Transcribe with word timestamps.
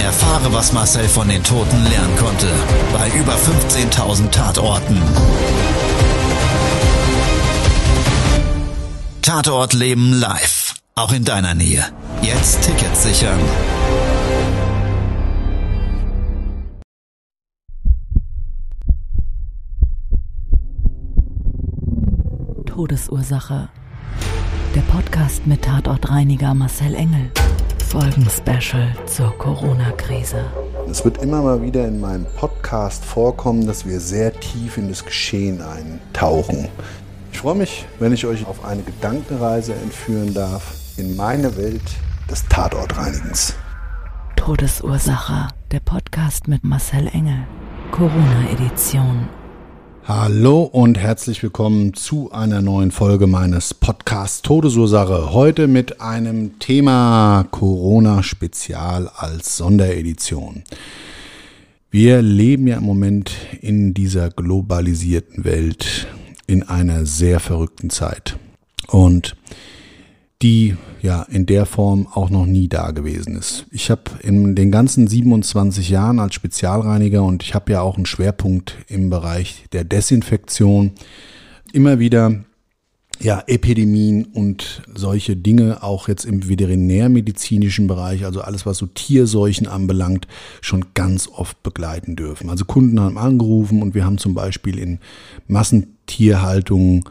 Erfahre, 0.00 0.52
was 0.52 0.72
Marcel 0.72 1.08
von 1.08 1.28
den 1.28 1.42
Toten 1.42 1.84
lernen 1.84 2.16
konnte, 2.16 2.46
bei 2.92 3.08
über 3.18 3.34
15.000 3.34 4.30
Tatorten. 4.30 5.02
Tatort 9.22 9.74
Leben 9.74 10.12
live, 10.12 10.74
auch 10.94 11.12
in 11.12 11.24
deiner 11.24 11.54
Nähe. 11.54 11.84
Jetzt 12.22 12.62
Tickets 12.62 13.02
sichern. 13.02 13.38
Todesursache. 22.66 23.68
Der 24.74 24.80
Podcast 24.82 25.46
mit 25.46 25.62
Tatortreiniger 25.62 26.54
Marcel 26.54 26.94
Engel. 26.94 27.30
Folgenspecial 27.88 28.94
zur 29.06 29.30
Corona-Krise. 29.38 30.44
Es 30.90 31.06
wird 31.06 31.22
immer 31.22 31.40
mal 31.40 31.62
wieder 31.62 31.88
in 31.88 32.00
meinem 32.00 32.26
Podcast 32.36 33.02
vorkommen, 33.02 33.66
dass 33.66 33.86
wir 33.86 33.98
sehr 33.98 34.38
tief 34.38 34.76
in 34.76 34.90
das 34.90 35.06
Geschehen 35.06 35.62
eintauchen. 35.62 36.68
Ich 37.32 37.38
freue 37.38 37.54
mich, 37.54 37.86
wenn 37.98 38.12
ich 38.12 38.26
euch 38.26 38.46
auf 38.46 38.62
eine 38.62 38.82
Gedankenreise 38.82 39.72
entführen 39.72 40.34
darf 40.34 40.74
in 40.98 41.16
meine 41.16 41.56
Welt 41.56 41.80
des 42.30 42.46
Tatortreinigens. 42.48 43.54
Todesursache. 44.36 45.48
Der 45.70 45.80
Podcast 45.80 46.46
mit 46.46 46.64
Marcel 46.64 47.08
Engel. 47.08 47.46
Corona-Edition. 47.92 49.30
Hallo 50.08 50.62
und 50.62 50.96
herzlich 50.96 51.42
willkommen 51.42 51.92
zu 51.92 52.32
einer 52.32 52.62
neuen 52.62 52.92
Folge 52.92 53.26
meines 53.26 53.74
Podcasts 53.74 54.40
Todesursache. 54.40 55.34
Heute 55.34 55.66
mit 55.66 56.00
einem 56.00 56.58
Thema 56.60 57.44
Corona-Spezial 57.50 59.10
als 59.14 59.58
Sonderedition. 59.58 60.64
Wir 61.90 62.22
leben 62.22 62.66
ja 62.68 62.78
im 62.78 62.84
Moment 62.84 63.32
in 63.60 63.92
dieser 63.92 64.30
globalisierten 64.30 65.44
Welt 65.44 66.06
in 66.46 66.62
einer 66.62 67.04
sehr 67.04 67.38
verrückten 67.38 67.90
Zeit. 67.90 68.38
Und 68.86 69.36
die 70.42 70.76
ja 71.02 71.22
in 71.22 71.46
der 71.46 71.66
Form 71.66 72.06
auch 72.06 72.30
noch 72.30 72.46
nie 72.46 72.68
da 72.68 72.92
gewesen 72.92 73.36
ist. 73.36 73.66
Ich 73.70 73.90
habe 73.90 74.02
in 74.22 74.54
den 74.54 74.70
ganzen 74.70 75.08
27 75.08 75.88
Jahren 75.88 76.20
als 76.20 76.34
Spezialreiniger 76.34 77.24
und 77.24 77.42
ich 77.42 77.54
habe 77.54 77.72
ja 77.72 77.80
auch 77.80 77.96
einen 77.96 78.06
Schwerpunkt 78.06 78.76
im 78.86 79.10
Bereich 79.10 79.64
der 79.72 79.84
Desinfektion 79.84 80.92
immer 81.72 81.98
wieder 81.98 82.44
ja, 83.20 83.42
Epidemien 83.48 84.26
und 84.26 84.82
solche 84.94 85.34
Dinge 85.34 85.82
auch 85.82 86.06
jetzt 86.06 86.24
im 86.24 86.48
veterinärmedizinischen 86.48 87.88
Bereich, 87.88 88.24
also 88.24 88.42
alles, 88.42 88.64
was 88.64 88.78
so 88.78 88.86
Tierseuchen 88.86 89.66
anbelangt, 89.66 90.28
schon 90.60 90.86
ganz 90.94 91.28
oft 91.28 91.60
begleiten 91.64 92.14
dürfen. 92.14 92.48
Also 92.48 92.64
Kunden 92.64 93.00
haben 93.00 93.18
angerufen 93.18 93.82
und 93.82 93.94
wir 93.94 94.04
haben 94.04 94.18
zum 94.18 94.34
Beispiel 94.34 94.78
in 94.78 95.00
Massentierhaltungen 95.48 97.02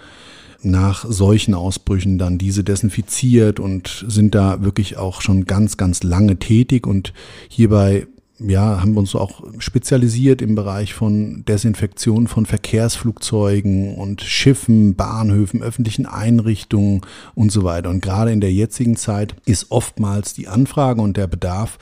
nach 0.62 1.06
solchen 1.08 1.54
Ausbrüchen 1.54 2.18
dann 2.18 2.38
diese 2.38 2.64
desinfiziert 2.64 3.60
und 3.60 4.06
sind 4.08 4.36
da 4.36 4.64
wirklich 4.64 4.98
auch 4.98 5.22
schon 5.22 5.46
ganz, 5.46 5.78
ganz 5.78 6.04
lange 6.04 6.38
tätig 6.38 6.88
und 6.88 7.14
hierbei 7.50 8.08
ja, 8.40 8.82
haben 8.82 8.94
wir 8.94 9.00
uns 9.00 9.16
auch 9.16 9.44
spezialisiert 9.58 10.42
im 10.42 10.56
Bereich 10.56 10.94
von 10.94 11.44
Desinfektion 11.46 12.28
von 12.28 12.46
Verkehrsflugzeugen 12.46 13.96
und 13.96 14.22
Schiffen, 14.22 14.96
Bahnhöfen, 14.96 15.64
öffentlichen 15.64 16.06
Einrichtungen 16.06 17.02
und 17.34 17.52
so 17.52 17.64
weiter. 17.64 17.90
Und 17.90 18.02
gerade 18.02 18.32
in 18.32 18.42
der 18.42 18.54
jetzigen 18.54 18.96
Zeit 18.96 19.36
ist 19.46 19.72
oftmals 19.72 20.34
die 20.34 20.48
Anfrage 20.48 21.02
und 21.02 21.18
der 21.18 21.28
Bedarf 21.28 21.80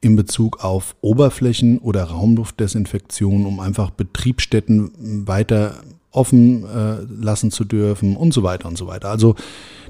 in 0.00 0.14
Bezug 0.14 0.62
auf 0.62 0.94
Oberflächen 1.00 1.78
oder 1.78 2.04
Raumluftdesinfektion, 2.04 3.46
um 3.46 3.58
einfach 3.58 3.90
Betriebsstätten 3.90 5.26
weiter 5.26 5.82
offen 6.10 6.64
äh, 6.64 7.02
lassen 7.08 7.50
zu 7.50 7.64
dürfen 7.64 8.16
und 8.16 8.32
so 8.32 8.42
weiter 8.42 8.68
und 8.68 8.78
so 8.78 8.86
weiter. 8.86 9.10
Also 9.10 9.34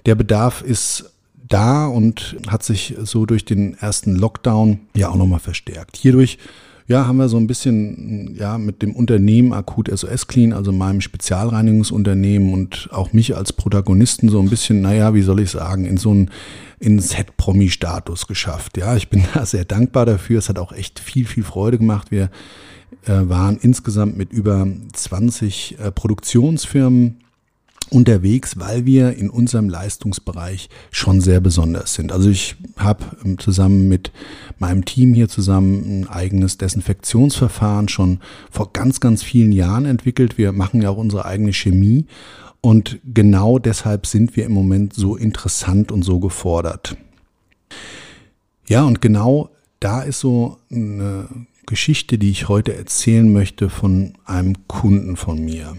der 0.06 0.14
Bedarf 0.14 0.62
ist 0.62 1.12
da 1.48 1.86
und 1.86 2.36
hat 2.48 2.62
sich 2.62 2.96
so 3.02 3.26
durch 3.26 3.44
den 3.44 3.74
ersten 3.74 4.16
Lockdown 4.16 4.80
ja 4.94 5.08
auch 5.08 5.16
nochmal 5.16 5.40
verstärkt. 5.40 5.96
Hierdurch 5.96 6.38
ja, 6.88 7.06
haben 7.06 7.18
wir 7.18 7.28
so 7.28 7.36
ein 7.36 7.46
bisschen 7.46 8.34
ja 8.34 8.56
mit 8.56 8.80
dem 8.80 8.96
Unternehmen 8.96 9.52
Akut 9.52 9.90
SOS 9.94 10.26
Clean, 10.26 10.54
also 10.54 10.72
meinem 10.72 11.02
Spezialreinigungsunternehmen 11.02 12.54
und 12.54 12.88
auch 12.92 13.12
mich 13.12 13.36
als 13.36 13.52
Protagonisten 13.52 14.30
so 14.30 14.40
ein 14.40 14.48
bisschen, 14.48 14.80
naja, 14.80 15.12
wie 15.12 15.20
soll 15.20 15.40
ich 15.40 15.50
sagen, 15.50 15.84
in 15.84 15.98
so 15.98 16.10
einen 16.10 16.30
in 16.80 16.98
Set-Promi-Status 16.98 18.26
geschafft. 18.26 18.78
Ja, 18.78 18.96
ich 18.96 19.10
bin 19.10 19.24
da 19.34 19.44
sehr 19.44 19.66
dankbar 19.66 20.06
dafür. 20.06 20.38
Es 20.38 20.48
hat 20.48 20.58
auch 20.58 20.72
echt 20.72 20.98
viel, 20.98 21.26
viel 21.26 21.44
Freude 21.44 21.76
gemacht. 21.76 22.10
Wir 22.10 22.30
äh, 23.04 23.28
waren 23.28 23.58
insgesamt 23.60 24.16
mit 24.16 24.32
über 24.32 24.66
20 24.94 25.78
äh, 25.78 25.90
Produktionsfirmen 25.92 27.18
unterwegs, 27.90 28.58
weil 28.58 28.86
wir 28.86 29.16
in 29.16 29.30
unserem 29.30 29.68
Leistungsbereich 29.68 30.68
schon 30.90 31.20
sehr 31.20 31.40
besonders 31.40 31.94
sind. 31.94 32.12
Also 32.12 32.30
ich 32.30 32.56
habe 32.76 33.04
ähm, 33.24 33.38
zusammen 33.38 33.88
mit 33.88 34.12
meinem 34.58 34.84
Team 34.84 35.14
hier 35.14 35.28
zusammen 35.28 36.02
ein 36.02 36.08
eigenes 36.08 36.58
Desinfektionsverfahren 36.58 37.88
schon 37.88 38.20
vor 38.50 38.72
ganz, 38.72 39.00
ganz 39.00 39.22
vielen 39.22 39.52
Jahren 39.52 39.84
entwickelt. 39.84 40.38
Wir 40.38 40.52
machen 40.52 40.82
ja 40.82 40.90
auch 40.90 40.96
unsere 40.96 41.24
eigene 41.24 41.52
Chemie 41.52 42.06
und 42.60 42.98
genau 43.04 43.58
deshalb 43.58 44.06
sind 44.06 44.36
wir 44.36 44.44
im 44.44 44.52
Moment 44.52 44.94
so 44.94 45.16
interessant 45.16 45.92
und 45.92 46.02
so 46.02 46.18
gefordert. 46.18 46.96
Ja, 48.66 48.84
und 48.84 49.00
genau 49.00 49.50
da 49.80 50.02
ist 50.02 50.20
so 50.20 50.58
eine 50.70 51.28
Geschichte, 51.66 52.18
die 52.18 52.30
ich 52.30 52.48
heute 52.48 52.74
erzählen 52.74 53.32
möchte 53.32 53.70
von 53.70 54.14
einem 54.24 54.66
Kunden 54.66 55.16
von 55.16 55.44
mir. 55.44 55.76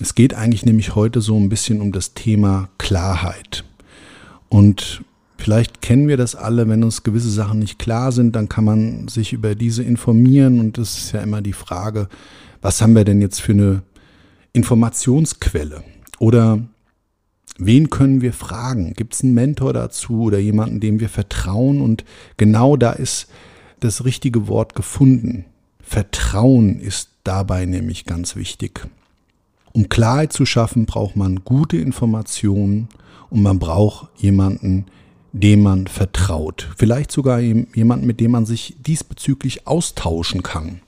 Es 0.00 0.14
geht 0.14 0.34
eigentlich 0.34 0.66
nämlich 0.66 0.94
heute 0.94 1.20
so 1.20 1.38
ein 1.38 1.48
bisschen 1.48 1.80
um 1.80 1.90
das 1.90 2.12
Thema 2.12 2.68
Klarheit. 2.76 3.64
Und 4.50 5.02
vielleicht 5.38 5.80
kennen 5.80 6.06
wir 6.06 6.18
das 6.18 6.34
alle, 6.34 6.68
wenn 6.68 6.84
uns 6.84 7.02
gewisse 7.02 7.30
Sachen 7.30 7.60
nicht 7.60 7.78
klar 7.78 8.12
sind, 8.12 8.36
dann 8.36 8.48
kann 8.48 8.64
man 8.64 9.08
sich 9.08 9.32
über 9.32 9.54
diese 9.54 9.82
informieren. 9.82 10.60
Und 10.60 10.76
das 10.76 10.98
ist 10.98 11.12
ja 11.12 11.20
immer 11.22 11.40
die 11.40 11.54
Frage, 11.54 12.08
was 12.60 12.82
haben 12.82 12.94
wir 12.94 13.04
denn 13.04 13.22
jetzt 13.22 13.40
für 13.40 13.52
eine 13.52 13.82
Informationsquelle? 14.52 15.82
Oder 16.18 16.60
wen 17.58 17.88
können 17.88 18.20
wir 18.20 18.34
fragen? 18.34 18.92
Gibt 18.92 19.14
es 19.14 19.22
einen 19.22 19.34
Mentor 19.34 19.72
dazu 19.72 20.22
oder 20.22 20.38
jemanden, 20.38 20.80
dem 20.80 21.00
wir 21.00 21.08
vertrauen? 21.08 21.80
Und 21.80 22.04
genau 22.36 22.76
da 22.76 22.92
ist 22.92 23.28
das 23.80 24.04
richtige 24.04 24.46
Wort 24.46 24.74
gefunden. 24.74 25.46
Vertrauen 25.80 26.80
ist 26.80 27.10
dabei 27.24 27.64
nämlich 27.64 28.04
ganz 28.04 28.36
wichtig. 28.36 28.86
Um 29.76 29.90
Klarheit 29.90 30.32
zu 30.32 30.46
schaffen, 30.46 30.86
braucht 30.86 31.16
man 31.16 31.44
gute 31.44 31.76
Informationen 31.76 32.88
und 33.28 33.42
man 33.42 33.58
braucht 33.58 34.08
jemanden, 34.16 34.86
dem 35.32 35.64
man 35.64 35.86
vertraut. 35.86 36.70
Vielleicht 36.78 37.12
sogar 37.12 37.40
jemanden, 37.40 38.06
mit 38.06 38.18
dem 38.18 38.30
man 38.30 38.46
sich 38.46 38.78
diesbezüglich 38.80 39.66
austauschen 39.66 40.42
kann. 40.42 40.80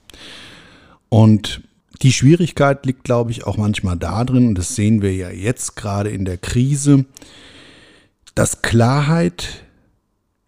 Und 1.07 1.61
die 2.01 2.11
Schwierigkeit 2.11 2.83
liegt, 2.87 3.03
glaube 3.03 3.29
ich, 3.29 3.45
auch 3.45 3.57
manchmal 3.57 3.95
darin, 3.95 4.47
und 4.47 4.57
das 4.57 4.73
sehen 4.73 5.03
wir 5.03 5.13
ja 5.13 5.29
jetzt 5.29 5.75
gerade 5.75 6.09
in 6.09 6.25
der 6.25 6.39
Krise, 6.39 7.05
dass 8.33 8.63
Klarheit 8.63 9.65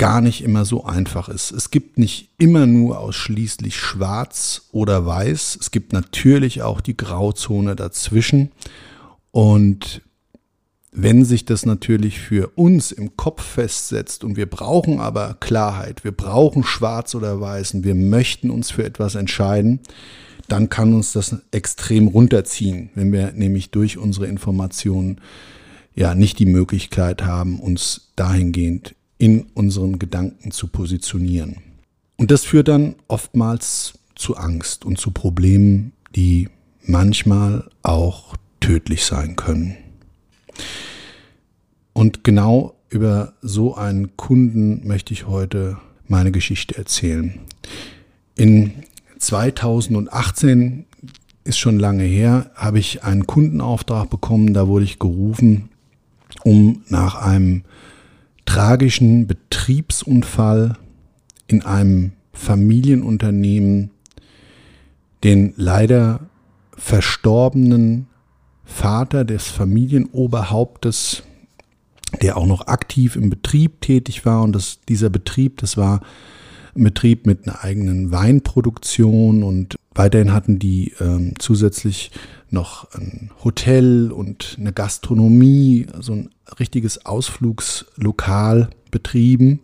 gar 0.01 0.19
nicht 0.19 0.43
immer 0.43 0.65
so 0.65 0.83
einfach 0.83 1.29
ist. 1.29 1.51
Es 1.51 1.69
gibt 1.69 1.99
nicht 1.99 2.29
immer 2.39 2.65
nur 2.65 2.99
ausschließlich 2.99 3.75
schwarz 3.75 4.63
oder 4.71 5.05
weiß. 5.05 5.59
Es 5.61 5.69
gibt 5.69 5.93
natürlich 5.93 6.63
auch 6.63 6.81
die 6.81 6.97
Grauzone 6.97 7.75
dazwischen. 7.75 8.51
Und 9.29 10.01
wenn 10.91 11.23
sich 11.23 11.45
das 11.45 11.67
natürlich 11.67 12.19
für 12.19 12.47
uns 12.55 12.91
im 12.91 13.15
Kopf 13.15 13.43
festsetzt 13.43 14.23
und 14.23 14.37
wir 14.37 14.47
brauchen 14.47 14.99
aber 14.99 15.37
Klarheit, 15.39 16.03
wir 16.03 16.13
brauchen 16.13 16.63
schwarz 16.63 17.13
oder 17.13 17.39
weiß 17.39 17.75
und 17.75 17.83
wir 17.83 17.93
möchten 17.93 18.49
uns 18.49 18.71
für 18.71 18.83
etwas 18.83 19.13
entscheiden, 19.13 19.81
dann 20.47 20.69
kann 20.69 20.95
uns 20.95 21.13
das 21.13 21.35
extrem 21.51 22.07
runterziehen, 22.07 22.89
wenn 22.95 23.11
wir 23.11 23.33
nämlich 23.33 23.69
durch 23.69 23.99
unsere 23.99 24.25
Informationen 24.25 25.21
ja 25.93 26.15
nicht 26.15 26.39
die 26.39 26.47
Möglichkeit 26.47 27.21
haben, 27.21 27.59
uns 27.59 28.09
dahingehend 28.15 28.95
in 29.21 29.45
unseren 29.53 29.99
Gedanken 29.99 30.49
zu 30.49 30.65
positionieren. 30.65 31.57
Und 32.17 32.31
das 32.31 32.43
führt 32.43 32.67
dann 32.67 32.95
oftmals 33.07 33.93
zu 34.15 34.35
Angst 34.35 34.83
und 34.83 34.97
zu 34.97 35.11
Problemen, 35.11 35.93
die 36.15 36.49
manchmal 36.87 37.69
auch 37.83 38.35
tödlich 38.61 39.05
sein 39.05 39.35
können. 39.35 39.77
Und 41.93 42.23
genau 42.23 42.73
über 42.89 43.33
so 43.43 43.75
einen 43.75 44.17
Kunden 44.17 44.87
möchte 44.87 45.13
ich 45.13 45.27
heute 45.27 45.77
meine 46.07 46.31
Geschichte 46.31 46.75
erzählen. 46.75 47.41
In 48.35 48.73
2018 49.19 50.85
ist 51.43 51.59
schon 51.59 51.77
lange 51.77 52.05
her, 52.05 52.49
habe 52.55 52.79
ich 52.79 53.03
einen 53.03 53.27
Kundenauftrag 53.27 54.09
bekommen, 54.09 54.55
da 54.55 54.67
wurde 54.67 54.85
ich 54.85 54.97
gerufen, 54.97 55.69
um 56.43 56.81
nach 56.89 57.21
einem 57.21 57.65
tragischen 58.45 59.27
Betriebsunfall 59.27 60.77
in 61.47 61.63
einem 61.63 62.13
Familienunternehmen 62.33 63.91
den 65.23 65.53
leider 65.55 66.21
verstorbenen 66.75 68.07
Vater 68.63 69.25
des 69.25 69.47
Familienoberhauptes, 69.47 71.23
der 72.21 72.37
auch 72.37 72.45
noch 72.45 72.67
aktiv 72.67 73.15
im 73.15 73.29
Betrieb 73.29 73.81
tätig 73.81 74.25
war. 74.25 74.41
Und 74.41 74.53
das, 74.53 74.79
dieser 74.87 75.09
Betrieb, 75.09 75.57
das 75.57 75.77
war 75.77 76.01
Betrieb 76.73 77.25
mit 77.25 77.47
einer 77.47 77.63
eigenen 77.63 78.11
Weinproduktion 78.11 79.43
und 79.43 79.75
weiterhin 79.93 80.31
hatten 80.31 80.59
die 80.59 80.93
ähm, 80.99 81.33
zusätzlich 81.37 82.11
noch 82.49 82.93
ein 82.93 83.31
Hotel 83.43 84.11
und 84.11 84.57
eine 84.59 84.73
Gastronomie, 84.73 85.87
so 85.99 86.13
ein 86.13 86.29
richtiges 86.59 87.05
Ausflugslokal 87.05 88.69
betrieben. 88.89 89.59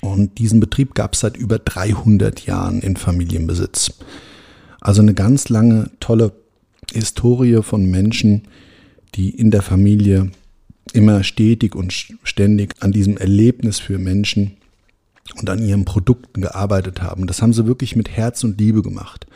Und 0.00 0.38
diesen 0.38 0.60
Betrieb 0.60 0.94
gab 0.94 1.14
es 1.14 1.20
seit 1.20 1.36
über 1.36 1.58
300 1.58 2.46
Jahren 2.46 2.80
in 2.80 2.96
Familienbesitz. 2.96 3.94
Also 4.80 5.02
eine 5.02 5.14
ganz 5.14 5.48
lange, 5.48 5.90
tolle 6.00 6.32
Historie 6.92 7.62
von 7.62 7.88
Menschen, 7.88 8.42
die 9.14 9.30
in 9.30 9.50
der 9.50 9.62
Familie 9.62 10.30
immer 10.92 11.22
stetig 11.22 11.74
und 11.74 11.92
ständig 12.24 12.74
an 12.80 12.92
diesem 12.92 13.16
Erlebnis 13.16 13.78
für 13.78 13.98
Menschen 13.98 14.56
und 15.38 15.48
an 15.50 15.62
ihren 15.62 15.84
Produkten 15.84 16.42
gearbeitet 16.42 17.02
haben. 17.02 17.26
Das 17.26 17.42
haben 17.42 17.52
sie 17.52 17.66
wirklich 17.66 17.96
mit 17.96 18.10
Herz 18.10 18.44
und 18.44 18.60
Liebe 18.60 18.82
gemacht. 18.82 19.26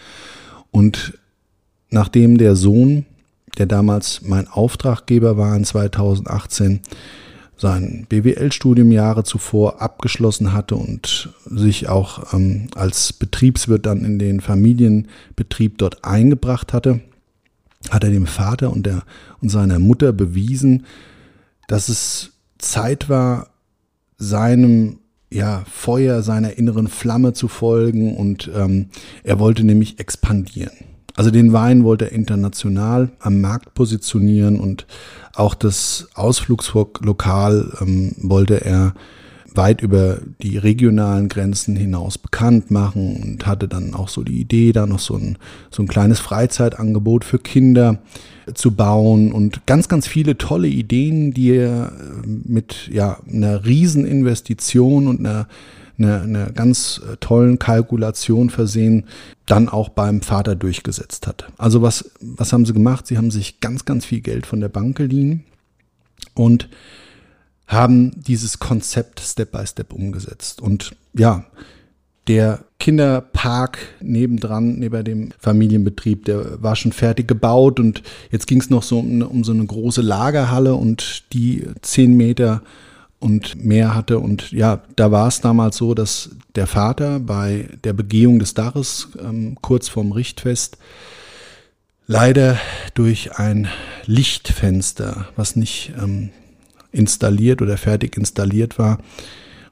Und 0.70 1.18
nachdem 1.90 2.38
der 2.38 2.56
Sohn, 2.56 3.06
der 3.58 3.66
damals 3.66 4.22
mein 4.22 4.48
Auftraggeber 4.48 5.36
war 5.36 5.56
in 5.56 5.64
2018, 5.64 6.80
sein 7.56 8.06
BWL-Studium 8.08 8.92
Jahre 8.92 9.24
zuvor 9.24 9.80
abgeschlossen 9.80 10.52
hatte 10.52 10.76
und 10.76 11.30
sich 11.46 11.88
auch 11.88 12.34
ähm, 12.34 12.68
als 12.74 13.14
Betriebswirt 13.14 13.86
dann 13.86 14.04
in 14.04 14.18
den 14.18 14.40
Familienbetrieb 14.40 15.78
dort 15.78 16.04
eingebracht 16.04 16.74
hatte, 16.74 17.00
hat 17.90 18.04
er 18.04 18.10
dem 18.10 18.26
Vater 18.26 18.70
und, 18.70 18.84
der, 18.84 19.04
und 19.40 19.48
seiner 19.48 19.78
Mutter 19.78 20.12
bewiesen, 20.12 20.84
dass 21.66 21.88
es 21.88 22.32
Zeit 22.58 23.08
war, 23.08 23.48
seinem 24.18 24.98
ja, 25.30 25.64
Feuer, 25.70 26.22
seiner 26.22 26.56
inneren 26.56 26.88
Flamme 26.88 27.32
zu 27.32 27.48
folgen 27.48 28.16
und 28.16 28.50
ähm, 28.54 28.86
er 29.24 29.38
wollte 29.38 29.64
nämlich 29.64 29.98
expandieren. 29.98 30.72
Also 31.16 31.30
den 31.30 31.52
Wein 31.52 31.82
wollte 31.82 32.06
er 32.06 32.12
international 32.12 33.10
am 33.20 33.40
Markt 33.40 33.74
positionieren 33.74 34.60
und 34.60 34.86
auch 35.34 35.54
das 35.54 36.08
Ausflugslokal 36.14 37.72
ähm, 37.80 38.14
wollte 38.18 38.64
er 38.64 38.94
weit 39.54 39.80
über 39.80 40.18
die 40.42 40.58
regionalen 40.58 41.28
Grenzen 41.28 41.74
hinaus 41.74 42.18
bekannt 42.18 42.70
machen 42.70 43.22
und 43.22 43.46
hatte 43.46 43.68
dann 43.68 43.94
auch 43.94 44.08
so 44.08 44.22
die 44.22 44.38
Idee, 44.38 44.72
da 44.72 44.86
noch 44.86 44.98
so 44.98 45.14
ein, 45.14 45.38
so 45.70 45.82
ein 45.82 45.88
kleines 45.88 46.20
Freizeitangebot 46.20 47.24
für 47.24 47.38
Kinder 47.38 47.98
zu 48.54 48.72
bauen 48.72 49.32
und 49.32 49.66
ganz, 49.66 49.88
ganz 49.88 50.06
viele 50.06 50.38
tolle 50.38 50.68
Ideen, 50.68 51.32
die 51.32 51.50
er 51.50 51.92
äh, 51.92 52.26
mit 52.26 52.88
ja, 52.92 53.18
einer 53.30 53.64
Rieseninvestition 53.64 55.08
und 55.08 55.20
einer, 55.20 55.48
einer, 55.98 56.22
einer 56.22 56.50
ganz 56.52 57.00
äh, 57.04 57.16
tollen 57.16 57.58
Kalkulation 57.58 58.50
versehen, 58.50 59.04
dann 59.46 59.68
auch 59.68 59.88
beim 59.88 60.22
Vater 60.22 60.54
durchgesetzt 60.54 61.26
hat. 61.26 61.52
Also 61.58 61.82
was, 61.82 62.10
was 62.20 62.52
haben 62.52 62.66
sie 62.66 62.72
gemacht? 62.72 63.06
Sie 63.06 63.16
haben 63.16 63.30
sich 63.30 63.60
ganz, 63.60 63.84
ganz 63.84 64.04
viel 64.04 64.20
Geld 64.20 64.46
von 64.46 64.60
der 64.60 64.68
Bank 64.68 64.96
geliehen 64.96 65.44
und 66.34 66.68
haben 67.66 68.12
dieses 68.22 68.58
Konzept 68.58 69.20
Step 69.20 69.52
by 69.52 69.66
Step 69.66 69.92
umgesetzt. 69.92 70.60
Und 70.62 70.94
ja, 71.14 71.44
der 72.28 72.64
Kinderpark 72.78 73.78
nebendran, 74.00 74.78
neben 74.78 75.04
dem 75.04 75.28
Familienbetrieb, 75.38 76.24
der 76.24 76.62
war 76.62 76.76
schon 76.76 76.92
fertig 76.92 77.28
gebaut 77.28 77.80
und 77.80 78.02
jetzt 78.30 78.46
ging 78.46 78.60
es 78.60 78.70
noch 78.70 78.82
so 78.82 78.98
um, 78.98 79.22
um, 79.22 79.44
so 79.44 79.52
eine 79.52 79.64
große 79.64 80.02
Lagerhalle 80.02 80.74
und 80.74 81.32
die 81.32 81.66
zehn 81.82 82.16
Meter 82.16 82.62
und 83.18 83.64
mehr 83.64 83.94
hatte. 83.94 84.18
Und 84.18 84.52
ja, 84.52 84.82
da 84.96 85.10
war 85.10 85.28
es 85.28 85.40
damals 85.40 85.76
so, 85.76 85.94
dass 85.94 86.30
der 86.54 86.66
Vater 86.66 87.18
bei 87.20 87.68
der 87.84 87.92
Begehung 87.92 88.38
des 88.38 88.54
Daches 88.54 89.08
ähm, 89.18 89.56
kurz 89.62 89.88
vorm 89.88 90.12
Richtfest 90.12 90.78
leider 92.06 92.58
durch 92.94 93.38
ein 93.38 93.68
Lichtfenster, 94.04 95.28
was 95.34 95.56
nicht 95.56 95.92
ähm, 96.00 96.30
installiert 96.92 97.62
oder 97.62 97.78
fertig 97.78 98.16
installiert 98.16 98.78
war 98.78 98.98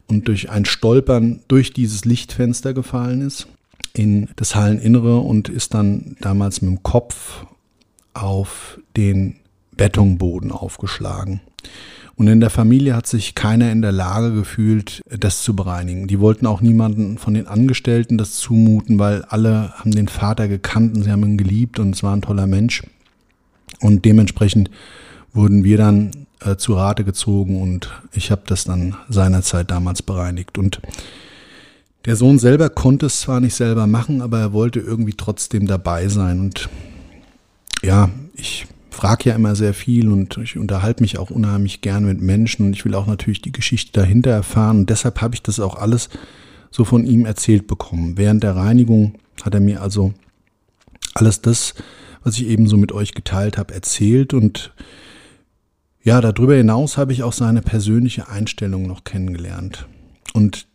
und 0.07 0.29
durch 0.29 0.51
ein 0.51 0.65
Stolpern 0.65 1.41
durch 1.49 1.73
dieses 1.73 2.05
Lichtfenster 2.05 2.75
gefallen 2.75 3.23
ist 3.23 3.47
in 3.95 4.29
das 4.37 4.55
Halleninnere 4.55 5.19
und 5.19 5.49
ist 5.49 5.75
dann 5.75 6.17
damals 6.21 6.61
mit 6.61 6.71
dem 6.71 6.83
Kopf 6.83 7.47
auf 8.13 8.81
den 8.97 9.37
Betonboden 9.77 10.53
aufgeschlagen. 10.53 11.41
Und 12.17 12.29
in 12.29 12.41
der 12.41 12.51
Familie 12.51 12.95
hat 12.95 13.09
sich 13.09 13.35
keiner 13.35 13.73
in 13.73 13.83
der 13.83 13.91
Lage 13.91 14.33
gefühlt, 14.33 15.03
das 15.09 15.43
zu 15.43 15.57
bereinigen. 15.57 16.07
Die 16.07 16.21
wollten 16.21 16.47
auch 16.47 16.61
niemanden 16.61 17.19
von 17.19 17.35
den 17.35 17.49
Angestellten 17.49 18.19
das 18.19 18.35
zumuten, 18.35 18.99
weil 19.01 19.23
alle 19.23 19.73
haben 19.75 19.91
den 19.91 20.07
Vater 20.07 20.47
gekannt 20.47 20.97
und 20.97 21.03
sie 21.03 21.11
haben 21.11 21.25
ihn 21.25 21.39
geliebt 21.39 21.81
und 21.81 21.95
es 21.95 22.05
war 22.05 22.15
ein 22.15 22.23
toller 22.23 22.47
Mensch. 22.47 22.85
Und 23.81 24.05
dementsprechend 24.05 24.71
wurden 25.33 25.65
wir 25.65 25.77
dann 25.77 26.24
äh, 26.45 26.57
zu 26.57 26.75
Rate 26.75 27.05
gezogen 27.05 27.61
und 27.61 27.91
ich 28.13 28.31
habe 28.31 28.43
das 28.47 28.65
dann 28.65 28.97
seinerzeit 29.09 29.71
damals 29.71 30.03
bereinigt. 30.03 30.59
Und 30.59 30.81
der 32.05 32.17
Sohn 32.17 32.39
selber 32.39 32.69
konnte 32.69 33.07
es 33.07 33.21
zwar 33.21 33.41
nicht 33.41 33.55
selber 33.55 33.87
machen, 33.87 34.21
aber 34.21 34.39
er 34.39 34.53
wollte 34.53 34.81
irgendwie 34.81 35.15
trotzdem 35.15 35.67
dabei 35.67 36.09
sein. 36.09 36.41
Und 36.41 36.69
ja, 37.83 38.11
ich 38.35 38.67
frage 38.91 39.31
ja 39.31 39.37
immer 39.37 39.57
sehr 39.57 39.75
viel 39.75 40.11
und 40.11 40.37
ich 40.39 40.57
unterhalte 40.57 41.03
mich 41.03 41.19
auch 41.19 41.31
unheimlich 41.31 41.81
gern 41.81 42.05
mit 42.05 42.21
Menschen 42.21 42.67
und 42.67 42.73
ich 42.75 42.85
will 42.85 42.95
auch 42.95 43.07
natürlich 43.07 43.43
die 43.43 43.53
Geschichte 43.53 43.93
dahinter 43.93 44.31
erfahren. 44.31 44.81
Und 44.81 44.91
deshalb 44.91 45.21
habe 45.21 45.35
ich 45.35 45.43
das 45.43 45.61
auch 45.61 45.77
alles 45.77 46.11
so 46.71 46.85
von 46.85 47.07
ihm 47.07 47.25
erzählt 47.25 47.67
bekommen. 47.67 48.17
Während 48.19 48.43
der 48.43 48.57
Reinigung 48.57 49.15
hat 49.43 49.55
er 49.55 49.61
mir 49.61 49.81
also 49.81 50.13
alles 51.15 51.41
das, 51.41 51.75
was 52.23 52.37
ich 52.37 52.47
eben 52.47 52.67
so 52.67 52.77
mit 52.77 52.93
euch 52.93 53.15
geteilt 53.15 53.59
habe, 53.59 53.75
erzählt 53.75 54.35
und 54.35 54.73
ja, 56.05 56.21
darüber 56.21 56.55
hinaus 56.55 56.99
habe 56.99 57.13
ich 57.15 57.23
auch 57.23 57.33
seine 57.33 57.63
persönliche 57.63 58.29
Einstellung 58.29 58.87
noch 58.87 59.05
kennengelernt. 59.05 59.89
Und 60.35 60.67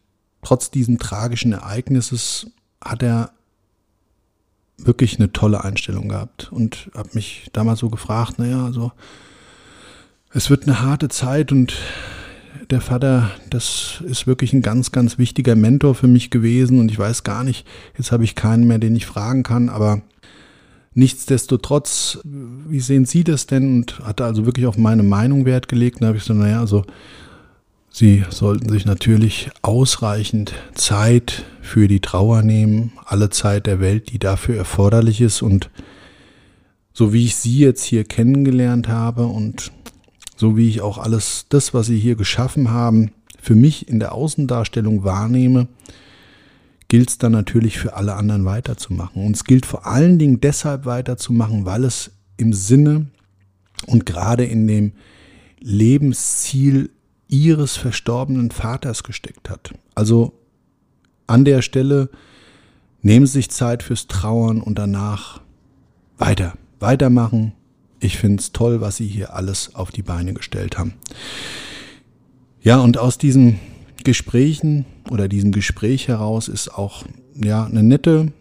trotz 0.41 0.71
diesem 0.71 0.97
tragischen 0.97 1.53
Ereignisses 1.53 2.47
hat 2.83 3.03
er 3.03 3.31
wirklich 4.77 5.19
eine 5.19 5.31
tolle 5.31 5.63
Einstellung 5.63 6.09
gehabt 6.09 6.51
und 6.51 6.89
habe 6.95 7.09
mich 7.13 7.49
damals 7.53 7.79
so 7.79 7.89
gefragt, 7.89 8.39
naja, 8.39 8.65
also 8.65 8.91
es 10.33 10.49
wird 10.49 10.63
eine 10.63 10.81
harte 10.81 11.09
Zeit 11.09 11.51
und 11.51 11.75
der 12.71 12.81
Vater, 12.81 13.29
das 13.49 14.01
ist 14.05 14.25
wirklich 14.25 14.53
ein 14.53 14.61
ganz, 14.61 14.91
ganz 14.91 15.17
wichtiger 15.17 15.55
Mentor 15.55 15.93
für 15.93 16.07
mich 16.07 16.31
gewesen 16.31 16.79
und 16.79 16.89
ich 16.89 16.97
weiß 16.97 17.23
gar 17.23 17.43
nicht, 17.43 17.67
jetzt 17.97 18.11
habe 18.11 18.23
ich 18.23 18.35
keinen 18.35 18.67
mehr, 18.67 18.79
den 18.79 18.95
ich 18.95 19.05
fragen 19.05 19.43
kann, 19.43 19.69
aber 19.69 20.01
Nichtsdestotrotz, 20.99 22.19
wie 22.25 22.81
sehen 22.81 23.05
Sie 23.05 23.23
das 23.23 23.47
denn? 23.47 23.73
Und 23.73 23.99
hatte 23.99 24.25
also 24.25 24.45
wirklich 24.45 24.65
auf 24.65 24.77
meine 24.77 25.01
Meinung 25.01 25.45
Wert 25.45 25.69
gelegt. 25.69 26.01
Da 26.01 26.07
habe 26.07 26.17
ich 26.17 26.25
so, 26.25 26.33
naja, 26.33 26.59
also 26.59 26.83
Sie 27.89 28.25
sollten 28.29 28.67
sich 28.67 28.85
natürlich 28.85 29.49
ausreichend 29.61 30.51
Zeit 30.75 31.45
für 31.61 31.87
die 31.87 32.01
Trauer 32.01 32.41
nehmen, 32.41 32.91
alle 33.05 33.29
Zeit 33.29 33.65
der 33.65 33.79
Welt, 33.79 34.11
die 34.11 34.19
dafür 34.19 34.57
erforderlich 34.57 35.21
ist. 35.21 35.41
Und 35.41 35.69
so 36.91 37.13
wie 37.13 37.23
ich 37.23 37.37
Sie 37.37 37.59
jetzt 37.59 37.85
hier 37.85 38.03
kennengelernt 38.03 38.89
habe 38.89 39.25
und 39.25 39.71
so 40.35 40.57
wie 40.57 40.67
ich 40.67 40.81
auch 40.81 40.97
alles 40.97 41.45
das, 41.47 41.73
was 41.73 41.87
Sie 41.87 41.97
hier 41.97 42.17
geschaffen 42.17 42.71
haben, 42.71 43.11
für 43.41 43.55
mich 43.55 43.87
in 43.87 44.01
der 44.01 44.11
Außendarstellung 44.11 45.05
wahrnehme, 45.05 45.69
gilt 46.89 47.09
es 47.09 47.17
dann 47.17 47.31
natürlich 47.31 47.79
für 47.79 47.95
alle 47.95 48.15
anderen 48.15 48.43
weiterzumachen. 48.43 49.25
Und 49.25 49.35
es 49.35 49.45
gilt 49.45 49.65
vor 49.65 49.85
allen 49.85 50.19
Dingen 50.19 50.41
deshalb 50.41 50.85
weiterzumachen, 50.85 51.65
weil 51.65 51.85
es 51.85 52.11
im 52.35 52.51
Sinne 52.51 53.07
und 53.87 54.05
gerade 54.05 54.43
in 54.43 54.67
dem 54.67 54.91
Lebensziel 55.59 56.89
ihres 57.27 57.77
verstorbenen 57.77 58.51
Vaters 58.51 59.03
gesteckt 59.03 59.49
hat. 59.49 59.73
Also 59.93 60.33
an 61.27 61.45
der 61.45 61.61
Stelle 61.61 62.09
nehmen 63.01 63.27
Sie 63.27 63.33
sich 63.33 63.51
Zeit 63.51 63.83
fürs 63.83 64.07
Trauern 64.07 64.61
und 64.61 64.79
danach 64.79 65.41
weiter, 66.17 66.53
weitermachen. 66.79 67.53
Ich 67.99 68.17
finde 68.17 68.41
es 68.41 68.51
toll, 68.51 68.81
was 68.81 68.97
Sie 68.97 69.07
hier 69.07 69.35
alles 69.35 69.75
auf 69.75 69.91
die 69.91 70.01
Beine 70.01 70.33
gestellt 70.33 70.79
haben. 70.79 70.95
Ja, 72.61 72.79
und 72.79 72.97
aus 72.97 73.19
diesen 73.19 73.59
Gesprächen 74.03 74.85
oder 75.09 75.27
diesem 75.27 75.51
Gespräch 75.51 76.07
heraus 76.07 76.47
ist 76.47 76.69
auch 76.69 77.03
ja 77.35 77.65
eine 77.65 77.83
nette 77.83 78.31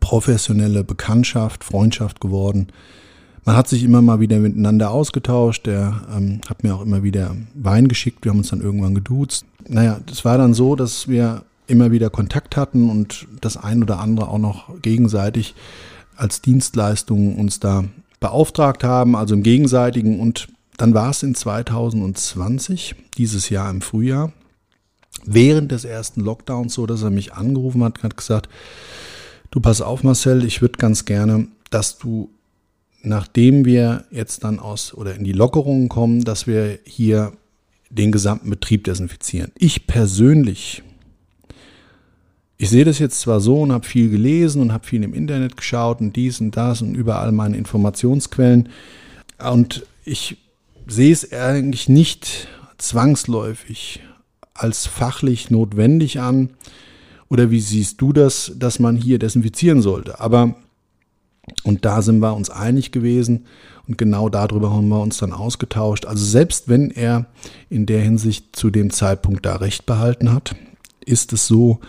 professionelle 0.00 0.84
Bekanntschaft, 0.84 1.64
Freundschaft 1.64 2.20
geworden. 2.20 2.68
Man 3.44 3.56
hat 3.56 3.68
sich 3.68 3.84
immer 3.84 4.02
mal 4.02 4.20
wieder 4.20 4.38
miteinander 4.38 4.90
ausgetauscht. 4.90 5.66
Der 5.66 6.02
ähm, 6.14 6.40
hat 6.48 6.64
mir 6.64 6.74
auch 6.74 6.82
immer 6.82 7.02
wieder 7.02 7.36
Wein 7.54 7.88
geschickt. 7.88 8.24
Wir 8.24 8.30
haben 8.30 8.38
uns 8.38 8.50
dann 8.50 8.60
irgendwann 8.60 8.94
geduzt. 8.94 9.46
Naja, 9.68 10.00
das 10.06 10.24
war 10.24 10.36
dann 10.36 10.52
so, 10.52 10.76
dass 10.76 11.08
wir 11.08 11.44
immer 11.68 11.90
wieder 11.90 12.10
Kontakt 12.10 12.56
hatten 12.56 12.90
und 12.90 13.26
das 13.40 13.56
ein 13.56 13.82
oder 13.82 14.00
andere 14.00 14.28
auch 14.28 14.38
noch 14.38 14.80
gegenseitig 14.82 15.54
als 16.16 16.40
Dienstleistung 16.40 17.36
uns 17.36 17.60
da 17.60 17.84
beauftragt 18.20 18.84
haben, 18.84 19.14
also 19.14 19.34
im 19.34 19.42
gegenseitigen. 19.42 20.20
Und 20.20 20.48
dann 20.76 20.94
war 20.94 21.10
es 21.10 21.22
in 21.22 21.34
2020, 21.34 22.94
dieses 23.16 23.48
Jahr 23.48 23.70
im 23.70 23.80
Frühjahr, 23.80 24.32
während 25.24 25.72
des 25.72 25.84
ersten 25.84 26.20
Lockdowns 26.20 26.74
so, 26.74 26.86
dass 26.86 27.02
er 27.02 27.10
mich 27.10 27.32
angerufen 27.32 27.82
hat, 27.84 28.02
hat 28.02 28.16
gesagt, 28.16 28.48
du 29.50 29.60
pass 29.60 29.80
auf 29.80 30.02
Marcel, 30.02 30.44
ich 30.44 30.60
würde 30.60 30.78
ganz 30.78 31.04
gerne, 31.04 31.48
dass 31.70 31.98
du, 31.98 32.30
nachdem 33.02 33.64
wir 33.64 34.04
jetzt 34.10 34.44
dann 34.44 34.58
aus 34.58 34.94
oder 34.94 35.14
in 35.14 35.24
die 35.24 35.32
Lockerungen 35.32 35.88
kommen, 35.88 36.24
dass 36.24 36.46
wir 36.46 36.78
hier 36.84 37.32
den 37.90 38.12
gesamten 38.12 38.50
Betrieb 38.50 38.84
desinfizieren. 38.84 39.52
Ich 39.56 39.86
persönlich, 39.86 40.82
ich 42.58 42.68
sehe 42.68 42.84
das 42.84 42.98
jetzt 42.98 43.20
zwar 43.20 43.40
so 43.40 43.62
und 43.62 43.72
habe 43.72 43.86
viel 43.86 44.10
gelesen 44.10 44.60
und 44.60 44.72
habe 44.72 44.86
viel 44.86 45.02
im 45.02 45.14
Internet 45.14 45.56
geschaut 45.56 46.00
und 46.00 46.14
dies 46.16 46.40
und 46.40 46.56
das 46.56 46.82
und 46.82 46.94
überall 46.94 47.32
meine 47.32 47.56
Informationsquellen 47.56 48.68
und 49.38 49.86
ich 50.04 50.38
sehe 50.86 51.12
es 51.12 51.32
eigentlich 51.32 51.88
nicht 51.88 52.48
zwangsläufig 52.78 54.00
als 54.58 54.86
fachlich 54.86 55.50
notwendig 55.50 56.20
an. 56.20 56.50
Oder 57.28 57.50
wie 57.50 57.60
siehst 57.60 58.00
du 58.00 58.12
das, 58.12 58.52
dass 58.56 58.78
man 58.78 58.96
hier 58.96 59.18
desinfizieren 59.18 59.82
sollte? 59.82 60.20
Aber, 60.20 60.54
und 61.64 61.84
da 61.84 62.02
sind 62.02 62.20
wir 62.20 62.34
uns 62.34 62.50
einig 62.50 62.92
gewesen 62.92 63.46
und 63.88 63.98
genau 63.98 64.28
darüber 64.28 64.72
haben 64.72 64.88
wir 64.88 65.00
uns 65.00 65.18
dann 65.18 65.32
ausgetauscht. 65.32 66.06
Also 66.06 66.24
selbst 66.24 66.68
wenn 66.68 66.90
er 66.90 67.26
in 67.68 67.86
der 67.86 68.00
Hinsicht 68.00 68.54
zu 68.54 68.70
dem 68.70 68.90
Zeitpunkt 68.90 69.44
da 69.46 69.56
recht 69.56 69.86
behalten 69.86 70.32
hat, 70.32 70.54
ist 71.04 71.32
es 71.32 71.46
so, 71.46 71.80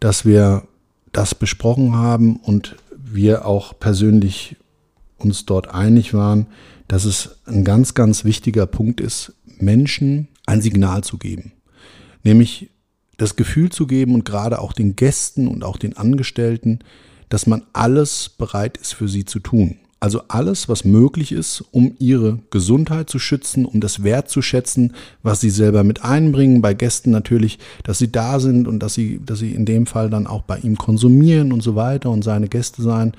dass 0.00 0.24
wir 0.24 0.64
das 1.12 1.34
besprochen 1.34 1.94
haben 1.94 2.36
und 2.36 2.76
wir 2.96 3.46
auch 3.46 3.78
persönlich 3.78 4.56
uns 5.18 5.44
dort 5.46 5.68
einig 5.68 6.14
waren, 6.14 6.46
dass 6.88 7.04
es 7.04 7.38
ein 7.46 7.64
ganz, 7.64 7.94
ganz 7.94 8.24
wichtiger 8.24 8.66
Punkt 8.66 9.00
ist, 9.00 9.34
Menschen 9.58 10.28
ein 10.46 10.60
Signal 10.60 11.04
zu 11.04 11.18
geben 11.18 11.52
nämlich 12.22 12.70
das 13.16 13.36
Gefühl 13.36 13.70
zu 13.70 13.86
geben 13.86 14.14
und 14.14 14.24
gerade 14.24 14.60
auch 14.60 14.72
den 14.72 14.96
Gästen 14.96 15.48
und 15.48 15.64
auch 15.64 15.76
den 15.76 15.96
Angestellten, 15.96 16.80
dass 17.28 17.46
man 17.46 17.62
alles 17.72 18.28
bereit 18.28 18.76
ist 18.76 18.94
für 18.94 19.08
sie 19.08 19.24
zu 19.24 19.38
tun. 19.38 19.78
Also 20.00 20.22
alles, 20.26 20.68
was 20.68 20.84
möglich 20.84 21.30
ist, 21.30 21.62
um 21.70 21.94
ihre 22.00 22.40
Gesundheit 22.50 23.08
zu 23.08 23.20
schützen, 23.20 23.64
um 23.64 23.80
das 23.80 24.02
Wert 24.02 24.28
zu 24.28 24.42
schätzen, 24.42 24.94
was 25.22 25.40
sie 25.40 25.50
selber 25.50 25.84
mit 25.84 26.02
einbringen. 26.02 26.60
Bei 26.60 26.74
Gästen 26.74 27.12
natürlich, 27.12 27.60
dass 27.84 27.98
sie 27.98 28.10
da 28.10 28.40
sind 28.40 28.66
und 28.66 28.80
dass 28.80 28.94
sie, 28.94 29.20
dass 29.24 29.38
sie 29.38 29.52
in 29.52 29.64
dem 29.64 29.86
Fall 29.86 30.10
dann 30.10 30.26
auch 30.26 30.42
bei 30.42 30.58
ihm 30.58 30.76
konsumieren 30.76 31.52
und 31.52 31.62
so 31.62 31.76
weiter 31.76 32.10
und 32.10 32.24
seine 32.24 32.48
Gäste 32.48 32.82
sein 32.82 33.12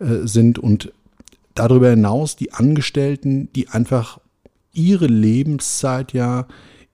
äh, 0.00 0.26
sind. 0.26 0.58
Und 0.58 0.92
darüber 1.54 1.88
hinaus 1.88 2.36
die 2.36 2.52
Angestellten, 2.52 3.48
die 3.54 3.68
einfach 3.68 4.20
ihre 4.74 5.06
Lebenszeit 5.06 6.12
ja 6.12 6.46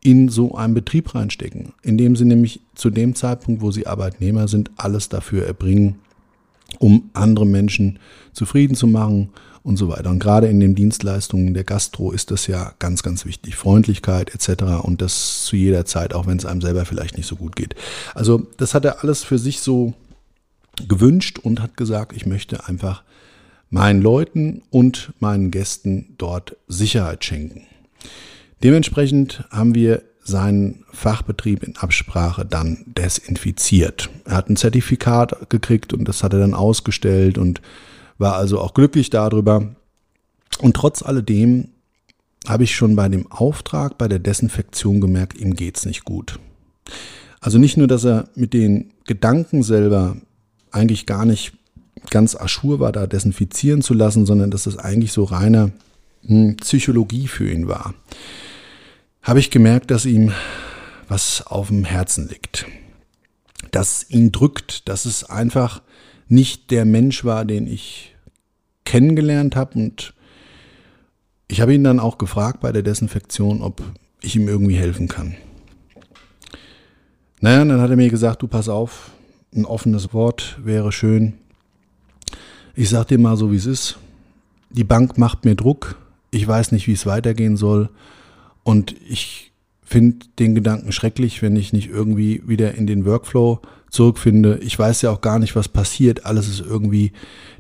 in 0.05 0.29
so 0.29 0.55
einen 0.55 0.75
Betrieb 0.75 1.15
reinstecken, 1.15 1.73
indem 1.83 2.15
sie 2.15 2.27
nämlich 2.27 2.61
zu 2.75 2.91
dem 2.91 3.15
Zeitpunkt, 3.15 3.63
wo 3.63 3.73
sie 3.73 3.87
Arbeitnehmer 3.87 4.47
sind, 4.49 4.71
alles 4.77 5.09
dafür 5.09 5.47
erbringen, 5.47 5.97
um 6.79 7.11
andere 7.15 7.47
Menschen 7.47 7.99
zufrieden 8.33 8.77
zu 8.77 8.87
machen 8.87 9.31
und 9.63 9.79
so 9.79 9.89
weiter. 9.89 10.11
Und 10.11 10.19
gerade 10.19 10.47
in 10.47 10.61
den 10.61 10.75
Dienstleistungen 10.75 11.55
der 11.55 11.65
Gastro 11.65 12.13
ist 12.13 12.31
das 12.31 12.47
ja 12.47 12.75
ganz, 12.79 13.03
ganz 13.03 13.25
wichtig. 13.25 13.57
Freundlichkeit 13.57 14.35
etc. 14.35 14.65
Und 14.83 15.01
das 15.01 15.47
zu 15.47 15.57
jeder 15.57 15.87
Zeit, 15.87 16.13
auch 16.13 16.27
wenn 16.27 16.37
es 16.37 16.45
einem 16.45 16.61
selber 16.61 16.85
vielleicht 16.85 17.17
nicht 17.17 17.27
so 17.27 17.37
gut 17.37 17.57
geht. 17.57 17.75
Also 18.15 18.47
das 18.59 18.75
hat 18.75 18.85
er 18.85 19.03
alles 19.03 19.25
für 19.25 19.39
sich 19.39 19.61
so 19.61 19.95
gewünscht 20.87 21.39
und 21.39 21.63
hat 21.63 21.79
gesagt, 21.79 22.15
ich 22.15 22.27
möchte 22.27 22.69
einfach 22.69 23.05
meinen 23.71 24.03
Leuten 24.03 24.61
und 24.69 25.15
meinen 25.19 25.51
Gästen 25.51 26.15
dort 26.19 26.57
Sicherheit 26.69 27.25
schenken. 27.25 27.63
Dementsprechend 28.65 29.45
haben 29.51 29.75
wir 29.75 30.03
seinen 30.23 30.87
Fachbetrieb 30.91 31.63
in 31.63 31.77
Absprache 31.77 32.47
dann 32.47 32.79
desinfiziert. 32.87 34.09
Er 34.25 34.37
hat 34.37 34.49
ein 34.49 34.57
Zertifikat 34.57 35.51
gekriegt 35.51 35.93
und 35.93 36.09
das 36.09 36.23
hat 36.23 36.33
er 36.33 36.39
dann 36.39 36.55
ausgestellt 36.55 37.37
und 37.37 37.61
war 38.17 38.37
also 38.37 38.59
auch 38.59 38.73
glücklich 38.73 39.11
darüber. 39.11 39.77
Und 40.61 40.77
trotz 40.77 41.03
alledem 41.03 41.69
habe 42.49 42.65
ich 42.65 42.75
schon 42.75 42.97
bei 42.97 43.07
dem 43.11 43.31
Auftrag, 43.31 43.99
bei 43.99 44.09
der 44.09 44.19
Desinfektion 44.19 44.99
gemerkt, 44.99 45.39
ihm 45.39 45.55
geht's 45.55 45.85
nicht 45.85 46.05
gut. 46.07 46.39
Also 47.41 47.59
nicht 47.59 47.77
nur, 47.77 47.87
dass 47.87 48.05
er 48.05 48.31
mit 48.35 48.55
den 48.55 48.93
Gedanken 49.05 49.63
selber 49.63 50.17
eigentlich 50.71 51.05
gar 51.05 51.27
nicht 51.27 51.53
ganz 52.09 52.35
aschur 52.35 52.81
war, 52.81 52.93
da 52.93 53.07
desinfizieren 53.07 53.83
zu 53.83 53.93
lassen, 53.93 54.25
sondern 54.25 54.51
dass 54.51 54.65
es 54.65 54.79
eigentlich 54.79 55.13
so 55.13 55.25
reine 55.25 55.73
hm, 56.27 56.57
Psychologie 56.57 57.29
für 57.29 57.51
ihn 57.51 57.69
war 57.69 57.93
habe 59.25 59.41
ich 59.41 59.51
gemerkt, 59.51 59.91
dass 59.91 60.05
ihm 60.05 60.33
was 61.09 61.47
auf 61.47 61.69
dem 61.69 61.85
Herzen 61.85 62.29
liegt. 62.29 62.67
Dass 63.73 64.09
ihn 64.09 64.31
drückt, 64.31 64.89
dass 64.89 65.07
es 65.07 65.25
einfach 65.25 65.83
nicht 66.29 66.71
der 66.71 66.85
Mensch 66.85 67.25
war, 67.25 67.45
den 67.45 67.67
ich 67.67 68.15
kennengelernt 68.85 69.57
habe. 69.57 69.79
Und 69.79 70.15
ich 71.49 71.61
habe 71.61 71.75
ihn 71.75 71.85
dann 71.85 72.01
auch 72.01 72.19
gefragt 72.19 72.61
bei 72.61 72.71
der 72.71 72.83
Desinfektion, 72.83 73.63
ob 73.63 73.83
ich 74.21 74.37
ihm 74.37 74.47
irgendwie 74.47 74.77
helfen 74.77 75.09
kann. 75.09 75.37
Naja, 77.41 77.65
dann 77.65 77.81
hat 77.81 77.91
er 77.91 77.97
mir 77.97 78.11
gesagt, 78.11 78.43
du 78.43 78.47
pass 78.47 78.69
auf, 78.69 79.11
ein 79.55 79.65
offenes 79.65 80.13
Wort 80.15 80.59
wäre 80.63 80.93
schön. 80.93 81.35
Ich 82.75 82.91
sag 82.91 83.09
dir 83.09 83.19
mal 83.19 83.37
so, 83.37 83.53
wie 83.53 83.57
es 83.57 83.67
ist. 83.67 83.99
Die 84.71 84.85
Bank 84.85 85.19
macht 85.19 85.45
mir 85.45 85.55
Druck. 85.55 85.97
Ich 86.31 86.47
weiß 86.47 86.73
nicht, 86.73 86.89
wie 86.89 86.93
es 86.93 87.07
weitergehen 87.07 87.57
soll. 87.57 87.91
Und 88.65 88.97
ich 89.09 89.53
finde 89.85 90.27
den 90.39 90.55
Gedanken 90.55 90.91
schrecklich, 90.91 91.43
wenn 91.43 91.55
ich 91.55 91.73
nicht 91.73 91.89
irgendwie 91.89 92.43
wieder 92.47 92.75
in 92.75 92.87
den 92.87 93.05
Workflow 93.05 93.61
zurückfinde. 93.91 94.59
Ich 94.63 94.77
weiß 94.77 95.03
ja 95.03 95.13
auch 95.13 95.21
gar 95.21 95.39
nicht, 95.39 95.55
was 95.55 95.69
passiert. 95.69 96.27
Alles 96.27 96.49
ist 96.49 96.61
irgendwie, 96.61 97.13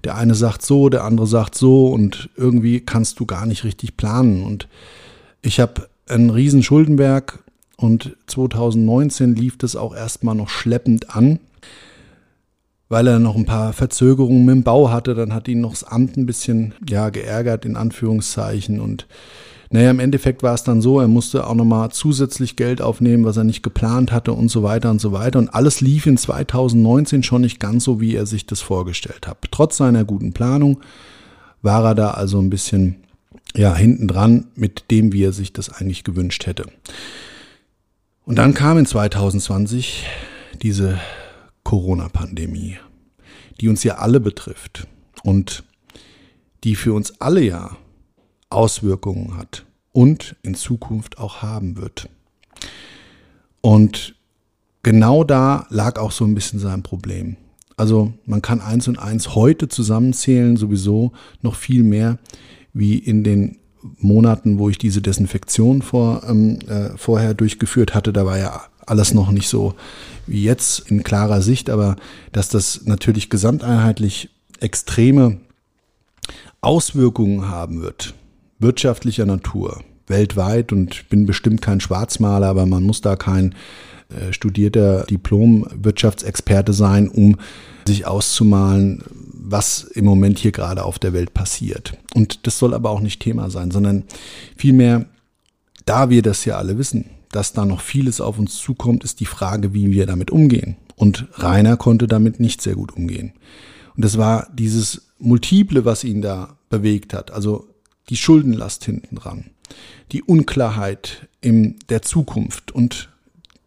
der 0.02 0.16
eine 0.16 0.34
sagt 0.34 0.62
so, 0.62 0.88
der 0.88 1.04
andere 1.04 1.26
sagt 1.26 1.54
so 1.54 1.88
und 1.88 2.28
irgendwie 2.36 2.80
kannst 2.80 3.20
du 3.20 3.26
gar 3.26 3.46
nicht 3.46 3.62
richtig 3.62 3.96
planen. 3.96 4.42
Und 4.42 4.68
ich 5.42 5.60
habe 5.60 5.88
einen 6.08 6.30
riesen 6.30 6.62
Schuldenberg 6.62 7.44
und 7.76 8.16
2019 8.26 9.36
lief 9.36 9.58
das 9.58 9.76
auch 9.76 9.94
erstmal 9.94 10.34
noch 10.34 10.48
schleppend 10.48 11.14
an, 11.14 11.38
weil 12.94 13.08
er 13.08 13.18
noch 13.18 13.34
ein 13.34 13.44
paar 13.44 13.72
Verzögerungen 13.72 14.44
mit 14.44 14.54
dem 14.54 14.62
Bau 14.62 14.88
hatte. 14.88 15.16
Dann 15.16 15.34
hat 15.34 15.48
ihn 15.48 15.60
noch 15.60 15.72
das 15.72 15.82
Amt 15.82 16.16
ein 16.16 16.26
bisschen, 16.26 16.74
ja, 16.88 17.10
geärgert 17.10 17.64
in 17.64 17.74
Anführungszeichen 17.74 18.80
und 18.80 19.08
naja, 19.70 19.90
im 19.90 19.98
Endeffekt 19.98 20.44
war 20.44 20.54
es 20.54 20.62
dann 20.62 20.80
so, 20.80 21.00
er 21.00 21.08
musste 21.08 21.48
auch 21.48 21.56
nochmal 21.56 21.90
zusätzlich 21.90 22.54
Geld 22.54 22.80
aufnehmen, 22.80 23.24
was 23.24 23.36
er 23.36 23.42
nicht 23.42 23.64
geplant 23.64 24.12
hatte 24.12 24.32
und 24.32 24.48
so 24.48 24.62
weiter 24.62 24.92
und 24.92 25.00
so 25.00 25.10
weiter. 25.10 25.40
Und 25.40 25.48
alles 25.48 25.80
lief 25.80 26.06
in 26.06 26.16
2019 26.16 27.24
schon 27.24 27.40
nicht 27.40 27.58
ganz 27.58 27.82
so, 27.82 28.00
wie 28.00 28.14
er 28.14 28.26
sich 28.26 28.46
das 28.46 28.60
vorgestellt 28.60 29.26
hat. 29.26 29.38
Trotz 29.50 29.78
seiner 29.78 30.04
guten 30.04 30.32
Planung 30.32 30.78
war 31.62 31.84
er 31.84 31.94
da 31.96 32.10
also 32.12 32.38
ein 32.38 32.50
bisschen 32.50 32.94
ja, 33.56 33.74
hinten 33.74 34.06
dran 34.06 34.46
mit 34.54 34.92
dem, 34.92 35.12
wie 35.12 35.24
er 35.24 35.32
sich 35.32 35.52
das 35.52 35.68
eigentlich 35.68 36.04
gewünscht 36.04 36.46
hätte. 36.46 36.66
Und 38.24 38.36
dann 38.36 38.54
kam 38.54 38.78
in 38.78 38.86
2020 38.86 40.06
diese 40.62 41.00
Corona-Pandemie, 41.64 42.76
die 43.60 43.68
uns 43.68 43.82
ja 43.82 43.96
alle 43.96 44.20
betrifft 44.20 44.86
und 45.22 45.64
die 46.62 46.76
für 46.76 46.92
uns 46.92 47.20
alle 47.20 47.42
ja 47.42 47.76
Auswirkungen 48.50 49.36
hat 49.36 49.66
und 49.92 50.36
in 50.42 50.54
Zukunft 50.54 51.18
auch 51.18 51.42
haben 51.42 51.76
wird. 51.76 52.08
Und 53.60 54.14
genau 54.82 55.24
da 55.24 55.66
lag 55.70 55.98
auch 55.98 56.12
so 56.12 56.24
ein 56.24 56.34
bisschen 56.34 56.60
sein 56.60 56.82
Problem. 56.82 57.36
Also 57.76 58.12
man 58.24 58.42
kann 58.42 58.60
eins 58.60 58.86
und 58.88 58.98
eins 58.98 59.34
heute 59.34 59.68
zusammenzählen, 59.68 60.56
sowieso 60.56 61.12
noch 61.42 61.56
viel 61.56 61.82
mehr 61.82 62.18
wie 62.72 62.98
in 62.98 63.24
den 63.24 63.58
Monaten, 63.98 64.58
wo 64.58 64.68
ich 64.68 64.78
diese 64.78 65.02
Desinfektion 65.02 65.82
vor, 65.82 66.22
ähm, 66.28 66.58
äh, 66.68 66.96
vorher 66.96 67.34
durchgeführt 67.34 67.94
hatte. 67.94 68.12
Da 68.12 68.24
war 68.24 68.38
ja 68.38 68.62
alles 68.86 69.14
noch 69.14 69.30
nicht 69.30 69.48
so 69.48 69.74
wie 70.26 70.42
jetzt 70.42 70.90
in 70.90 71.02
klarer 71.02 71.42
Sicht, 71.42 71.70
aber 71.70 71.96
dass 72.32 72.48
das 72.48 72.82
natürlich 72.84 73.30
gesamteinheitlich 73.30 74.30
extreme 74.60 75.38
Auswirkungen 76.60 77.48
haben 77.48 77.82
wird, 77.82 78.14
wirtschaftlicher 78.58 79.26
Natur, 79.26 79.82
weltweit 80.06 80.72
und 80.72 81.08
bin 81.08 81.26
bestimmt 81.26 81.60
kein 81.62 81.80
Schwarzmaler, 81.80 82.46
aber 82.46 82.66
man 82.66 82.82
muss 82.82 83.00
da 83.00 83.16
kein 83.16 83.54
äh, 84.08 84.32
studierter 84.32 85.04
Diplom-Wirtschaftsexperte 85.04 86.72
sein, 86.72 87.08
um 87.08 87.36
sich 87.86 88.06
auszumalen, 88.06 89.02
was 89.32 89.82
im 89.82 90.06
Moment 90.06 90.38
hier 90.38 90.52
gerade 90.52 90.84
auf 90.84 90.98
der 90.98 91.12
Welt 91.12 91.34
passiert. 91.34 91.96
Und 92.14 92.46
das 92.46 92.58
soll 92.58 92.74
aber 92.74 92.90
auch 92.90 93.00
nicht 93.00 93.20
Thema 93.20 93.50
sein, 93.50 93.70
sondern 93.70 94.04
vielmehr, 94.56 95.04
da 95.84 96.08
wir 96.08 96.22
das 96.22 96.44
ja 96.46 96.56
alle 96.56 96.78
wissen, 96.78 97.10
dass 97.34 97.52
da 97.52 97.64
noch 97.64 97.80
vieles 97.80 98.20
auf 98.20 98.38
uns 98.38 98.56
zukommt, 98.56 99.02
ist 99.02 99.18
die 99.18 99.26
Frage, 99.26 99.74
wie 99.74 99.90
wir 99.90 100.06
damit 100.06 100.30
umgehen. 100.30 100.76
Und 100.94 101.26
Rainer 101.32 101.76
konnte 101.76 102.06
damit 102.06 102.38
nicht 102.38 102.62
sehr 102.62 102.76
gut 102.76 102.92
umgehen. 102.92 103.32
Und 103.96 104.04
das 104.04 104.18
war 104.18 104.48
dieses 104.54 105.08
Multiple, 105.18 105.84
was 105.84 106.04
ihn 106.04 106.22
da 106.22 106.56
bewegt 106.70 107.12
hat. 107.12 107.32
Also 107.32 107.68
die 108.08 108.16
Schuldenlast 108.16 108.84
hinten 108.84 109.16
dran, 109.16 109.50
die 110.12 110.22
Unklarheit 110.22 111.28
in 111.40 111.76
der 111.88 112.02
Zukunft 112.02 112.70
und 112.70 113.08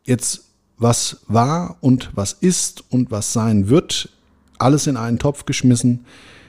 jetzt 0.05 0.45
was 0.77 1.21
war 1.27 1.77
und 1.81 2.11
was 2.13 2.33
ist 2.33 2.83
und 2.89 3.11
was 3.11 3.33
sein 3.33 3.67
wird, 3.67 4.09
alles 4.59 4.87
in 4.87 4.95
einen 4.95 5.19
Topf 5.19 5.45
geschmissen, 5.45 6.05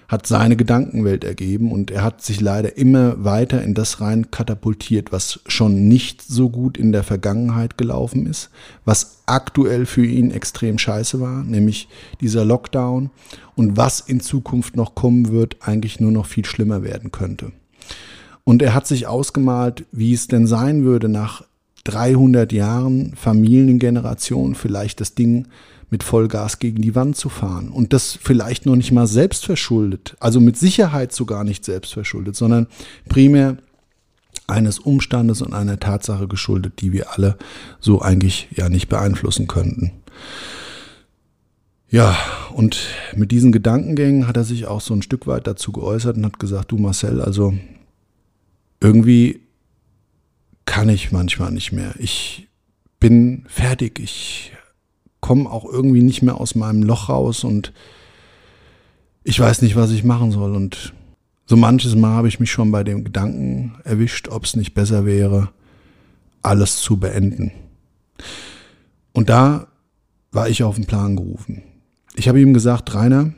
hat 0.09 0.27
seine 0.27 0.57
Gedankenwelt 0.57 1.23
ergeben 1.23 1.71
und 1.71 1.91
er 1.91 2.03
hat 2.03 2.23
sich 2.23 2.41
leider 2.41 2.79
immer 2.79 3.23
weiter 3.25 3.62
in 3.62 3.75
das 3.75 4.00
rein 4.00 4.31
katapultiert, 4.31 5.12
was 5.12 5.41
schon 5.47 5.87
nicht 5.87 6.23
so 6.23 6.49
gut 6.49 6.79
in 6.79 6.93
der 6.93 7.03
Vergangenheit 7.03 7.77
gelaufen 7.77 8.27
ist, 8.27 8.49
was 8.87 9.19
aktuell 9.27 9.85
für 9.85 10.07
ihn 10.07 10.31
extrem 10.31 10.79
scheiße 10.79 11.21
war, 11.21 11.45
nämlich 11.45 11.88
dieser 12.23 12.47
Lockdown 12.47 13.11
und 13.55 13.77
was 13.77 14.00
in 14.00 14.21
Zukunft 14.21 14.77
noch 14.77 14.95
kommen 14.95 15.31
wird, 15.31 15.57
eigentlich 15.61 16.00
nur 16.00 16.11
noch 16.11 16.25
viel 16.25 16.47
schlimmer 16.47 16.83
werden 16.83 17.12
könnte. 17.12 17.53
Und 18.45 18.62
er 18.62 18.73
hat 18.73 18.87
sich 18.87 19.07
ausgemalt, 19.07 19.85
wie 19.93 20.15
es 20.15 20.27
denn 20.27 20.47
sein 20.47 20.85
würde, 20.85 21.11
nach 21.11 21.43
300 21.85 22.50
Jahren 22.53 23.15
Familiengeneration 23.15 24.55
vielleicht 24.55 25.00
das 25.00 25.15
Ding 25.15 25.49
mit 25.90 26.02
Vollgas 26.02 26.59
gegen 26.59 26.83
die 26.83 26.95
Wand 26.95 27.16
zu 27.16 27.28
fahren. 27.28 27.71
Und 27.71 27.92
das 27.92 28.18
vielleicht 28.21 28.66
noch 28.66 28.76
nicht 28.76 28.92
mal 28.92 29.07
selbst 29.07 29.45
verschuldet, 29.45 30.16
also 30.21 30.40
mit 30.40 30.57
Sicherheit 30.57 31.12
sogar 31.12 31.45
nicht 31.45 31.64
selbst 31.64 31.92
verschuldet, 31.92 32.37
sondern 32.37 32.66
primär 33.09 33.57
eines 34.47 34.78
Umstandes 34.78 35.42
und 35.42 35.52
einer 35.52 35.78
Tatsache 35.78 36.26
geschuldet, 36.26 36.80
die 36.80 36.92
wir 36.92 37.12
alle 37.12 37.37
so 37.80 38.00
eigentlich 38.00 38.49
ja 38.54 38.68
nicht 38.68 38.88
beeinflussen 38.88 39.47
könnten. 39.47 39.92
Ja, 41.90 42.18
und 42.52 42.78
mit 43.16 43.30
diesen 43.30 43.50
Gedankengängen 43.50 44.26
hat 44.26 44.37
er 44.37 44.45
sich 44.45 44.66
auch 44.66 44.83
so 44.83 44.95
ein 44.95 45.02
Stück 45.02 45.26
weit 45.26 45.47
dazu 45.47 45.73
geäußert 45.73 46.16
und 46.16 46.26
hat 46.26 46.38
gesagt, 46.38 46.71
du 46.71 46.76
Marcel, 46.76 47.23
also 47.23 47.54
irgendwie 48.80 49.40
kann 50.66 50.90
ich 50.90 51.12
manchmal 51.12 51.50
nicht 51.50 51.73
mehr. 51.73 51.95
Ich 51.99 52.49
bin 53.00 53.45
fertig. 53.49 53.99
Ich 54.00 54.52
komme 55.20 55.50
auch 55.50 55.64
irgendwie 55.64 56.02
nicht 56.02 56.22
mehr 56.22 56.40
aus 56.40 56.54
meinem 56.54 56.82
Loch 56.82 57.08
raus 57.08 57.44
und 57.44 57.72
ich 59.25 59.38
weiß 59.38 59.62
nicht, 59.62 59.76
was 59.76 59.90
ich 59.90 60.04
machen 60.04 60.30
soll. 60.30 60.54
Und 60.54 60.94
so 61.46 61.56
manches 61.56 61.94
Mal 61.94 62.14
habe 62.14 62.28
ich 62.28 62.40
mich 62.40 62.50
schon 62.50 62.70
bei 62.70 62.84
dem 62.84 63.04
Gedanken 63.04 63.75
erwischt, 63.84 64.28
ob 64.28 64.44
es 64.44 64.56
nicht 64.56 64.75
besser 64.75 65.04
wäre, 65.04 65.50
alles 66.42 66.76
zu 66.76 66.98
beenden. 66.98 67.52
Und 69.12 69.28
da 69.28 69.66
war 70.32 70.48
ich 70.48 70.62
auf 70.62 70.76
den 70.76 70.87
Plan 70.87 71.16
gerufen. 71.16 71.62
Ich 72.14 72.28
habe 72.28 72.40
ihm 72.40 72.54
gesagt, 72.54 72.94
Rainer, 72.94 73.32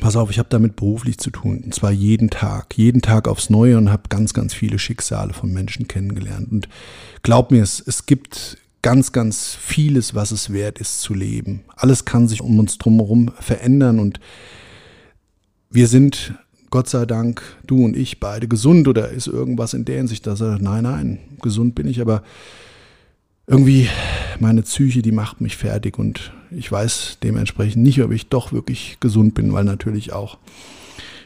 pass 0.00 0.16
auf, 0.16 0.30
ich 0.30 0.38
habe 0.38 0.48
damit 0.48 0.76
beruflich 0.76 1.18
zu 1.18 1.30
tun. 1.30 1.62
Und 1.64 1.74
zwar 1.74 1.90
jeden 1.90 2.30
Tag, 2.30 2.76
jeden 2.76 3.02
Tag 3.02 3.28
aufs 3.28 3.50
Neue 3.50 3.78
und 3.78 3.90
habe 3.90 4.08
ganz, 4.08 4.34
ganz 4.34 4.54
viele 4.54 4.78
Schicksale 4.78 5.32
von 5.32 5.52
Menschen 5.52 5.88
kennengelernt. 5.88 6.50
Und 6.50 6.68
glaub 7.22 7.50
mir, 7.50 7.62
es, 7.62 7.80
es 7.80 8.06
gibt 8.06 8.58
ganz, 8.82 9.12
ganz 9.12 9.56
vieles, 9.60 10.14
was 10.14 10.30
es 10.30 10.52
wert 10.52 10.78
ist 10.78 11.00
zu 11.00 11.14
leben. 11.14 11.64
Alles 11.76 12.04
kann 12.04 12.28
sich 12.28 12.40
um 12.40 12.58
uns 12.58 12.78
drumherum 12.78 13.32
verändern 13.40 13.98
und 13.98 14.20
wir 15.70 15.88
sind, 15.88 16.34
Gott 16.70 16.88
sei 16.88 17.04
Dank, 17.04 17.42
du 17.66 17.84
und 17.84 17.96
ich 17.96 18.20
beide 18.20 18.48
gesund 18.48 18.88
oder 18.88 19.10
ist 19.10 19.26
irgendwas 19.26 19.74
in 19.74 19.84
der 19.84 19.96
Hinsicht, 19.96 20.26
dass 20.26 20.40
er, 20.40 20.58
nein, 20.58 20.84
nein, 20.84 21.18
gesund 21.42 21.74
bin 21.74 21.88
ich, 21.88 22.00
aber 22.00 22.22
irgendwie 23.46 23.88
meine 24.38 24.62
Psyche, 24.62 25.02
die 25.02 25.12
macht 25.12 25.40
mich 25.40 25.56
fertig 25.56 25.98
und 25.98 26.32
ich 26.50 26.70
weiß 26.70 27.18
dementsprechend 27.22 27.82
nicht, 27.82 28.02
ob 28.02 28.12
ich 28.12 28.28
doch 28.28 28.52
wirklich 28.52 28.98
gesund 29.00 29.34
bin, 29.34 29.52
weil 29.52 29.64
natürlich 29.64 30.12
auch, 30.12 30.38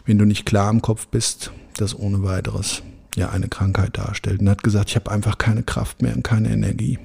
wenn 0.07 0.19
du 0.19 0.25
nicht 0.25 0.47
klar 0.47 0.71
im 0.71 0.83
Kopf 0.83 1.07
bist, 1.09 1.53
das 1.77 1.99
ohne 1.99 2.23
weiteres 2.23 2.83
ja 3.17 3.31
eine 3.31 3.49
Krankheit 3.49 3.99
darstellt. 3.99 4.41
Und 4.41 4.49
hat 4.49 4.63
gesagt, 4.63 4.91
ich 4.91 4.97
habe 4.97 5.11
einfach 5.11 5.39
keine 5.39 5.63
Kraft 5.63 6.03
mehr 6.03 6.15
und 6.15 6.25
keine 6.25 6.51
Energie. 6.51 6.99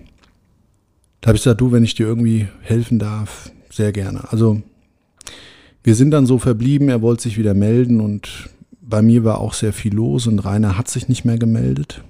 Da 1.21 1.30
habe 1.30 1.38
ich 1.38 1.43
gesagt, 1.43 1.62
du, 1.62 1.71
wenn 1.71 1.84
ich 1.84 1.95
dir 1.95 2.08
irgendwie 2.08 2.47
helfen 2.62 2.99
darf, 2.99 3.51
sehr 3.69 3.91
gerne. 3.91 4.32
Also 4.32 4.62
wir 5.84 5.95
sind 5.95 6.12
dann 6.12 6.25
so 6.25 6.38
verblieben, 6.38 6.89
er 6.89 7.01
wollte 7.01 7.23
sich 7.23 7.38
wieder 7.38 7.53
melden 7.53 8.01
und 8.01 8.49
bei 8.82 9.01
mir 9.01 9.23
war 9.23 9.39
auch 9.39 9.53
sehr 9.53 9.73
viel 9.73 9.93
los 9.93 10.27
und 10.27 10.39
Rainer 10.39 10.77
hat 10.77 10.88
sich 10.88 11.10
nicht 11.10 11.25
mehr 11.25 11.38
gemeldet. 11.38 12.03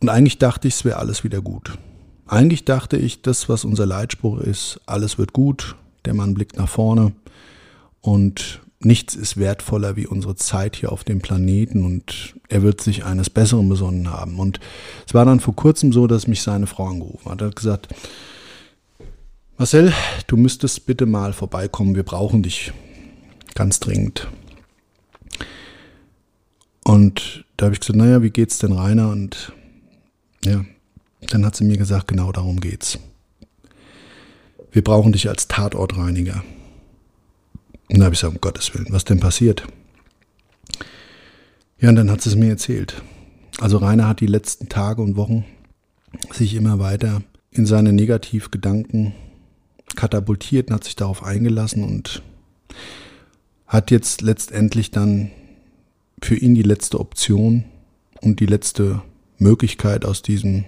Und 0.00 0.08
eigentlich 0.08 0.38
dachte 0.38 0.68
ich, 0.68 0.74
es 0.74 0.84
wäre 0.84 0.98
alles 0.98 1.24
wieder 1.24 1.40
gut. 1.40 1.78
Eigentlich 2.26 2.64
dachte 2.64 2.96
ich, 2.96 3.22
das, 3.22 3.48
was 3.48 3.64
unser 3.64 3.86
Leitspruch 3.86 4.40
ist, 4.40 4.80
alles 4.86 5.18
wird 5.18 5.32
gut, 5.32 5.76
der 6.04 6.14
Mann 6.14 6.34
blickt 6.34 6.56
nach 6.58 6.68
vorne 6.68 7.12
und 8.00 8.60
nichts 8.80 9.14
ist 9.14 9.36
wertvoller 9.36 9.96
wie 9.96 10.06
unsere 10.06 10.36
Zeit 10.36 10.76
hier 10.76 10.92
auf 10.92 11.04
dem 11.04 11.20
Planeten 11.20 11.84
und 11.84 12.34
er 12.48 12.62
wird 12.62 12.80
sich 12.80 13.04
eines 13.04 13.28
Besseren 13.28 13.68
besonnen 13.68 14.10
haben. 14.10 14.38
Und 14.38 14.60
es 15.06 15.14
war 15.14 15.24
dann 15.24 15.40
vor 15.40 15.56
kurzem 15.56 15.92
so, 15.92 16.06
dass 16.06 16.26
mich 16.26 16.42
seine 16.42 16.66
Frau 16.66 16.86
angerufen 16.86 17.30
hat. 17.30 17.40
Er 17.40 17.48
hat 17.48 17.56
gesagt, 17.56 17.88
Marcel, 19.56 19.92
du 20.28 20.36
müsstest 20.36 20.86
bitte 20.86 21.06
mal 21.06 21.32
vorbeikommen, 21.32 21.96
wir 21.96 22.04
brauchen 22.04 22.44
dich 22.44 22.72
ganz 23.54 23.80
dringend. 23.80 24.28
Und 26.84 27.44
da 27.56 27.66
habe 27.66 27.74
ich 27.74 27.80
gesagt, 27.80 27.98
naja, 27.98 28.22
wie 28.22 28.30
geht's 28.30 28.58
denn 28.58 28.72
Rainer? 28.72 29.10
Und 29.10 29.52
ja, 30.44 30.64
dann 31.28 31.44
hat 31.44 31.56
sie 31.56 31.64
mir 31.64 31.76
gesagt, 31.76 32.06
genau 32.06 32.30
darum 32.30 32.60
geht's. 32.60 32.98
Wir 34.70 34.84
brauchen 34.84 35.12
dich 35.12 35.28
als 35.28 35.48
Tatortreiniger. 35.48 36.44
Und 37.88 37.98
da 37.98 38.04
habe 38.04 38.14
ich 38.14 38.20
gesagt, 38.20 38.34
um 38.34 38.40
Gottes 38.40 38.74
Willen, 38.74 38.88
was 38.90 39.04
denn 39.04 39.20
passiert? 39.20 39.66
Ja, 41.80 41.90
und 41.90 41.96
dann 41.96 42.10
hat 42.10 42.20
sie 42.20 42.30
es 42.30 42.36
mir 42.36 42.50
erzählt. 42.50 43.02
Also 43.60 43.78
Rainer 43.78 44.08
hat 44.08 44.20
die 44.20 44.26
letzten 44.26 44.68
Tage 44.68 45.02
und 45.02 45.16
Wochen 45.16 45.44
sich 46.32 46.54
immer 46.54 46.78
weiter 46.78 47.22
in 47.50 47.66
seine 47.66 47.92
Negativgedanken 47.92 49.14
katapultiert 49.96 50.68
und 50.68 50.74
hat 50.74 50.84
sich 50.84 50.96
darauf 50.96 51.22
eingelassen 51.22 51.84
und 51.84 52.22
hat 53.66 53.90
jetzt 53.90 54.22
letztendlich 54.22 54.90
dann 54.90 55.30
für 56.22 56.36
ihn 56.36 56.54
die 56.54 56.62
letzte 56.62 57.00
Option 57.00 57.64
und 58.20 58.40
die 58.40 58.46
letzte 58.46 59.02
Möglichkeit 59.38 60.04
aus 60.04 60.22
diesem 60.22 60.64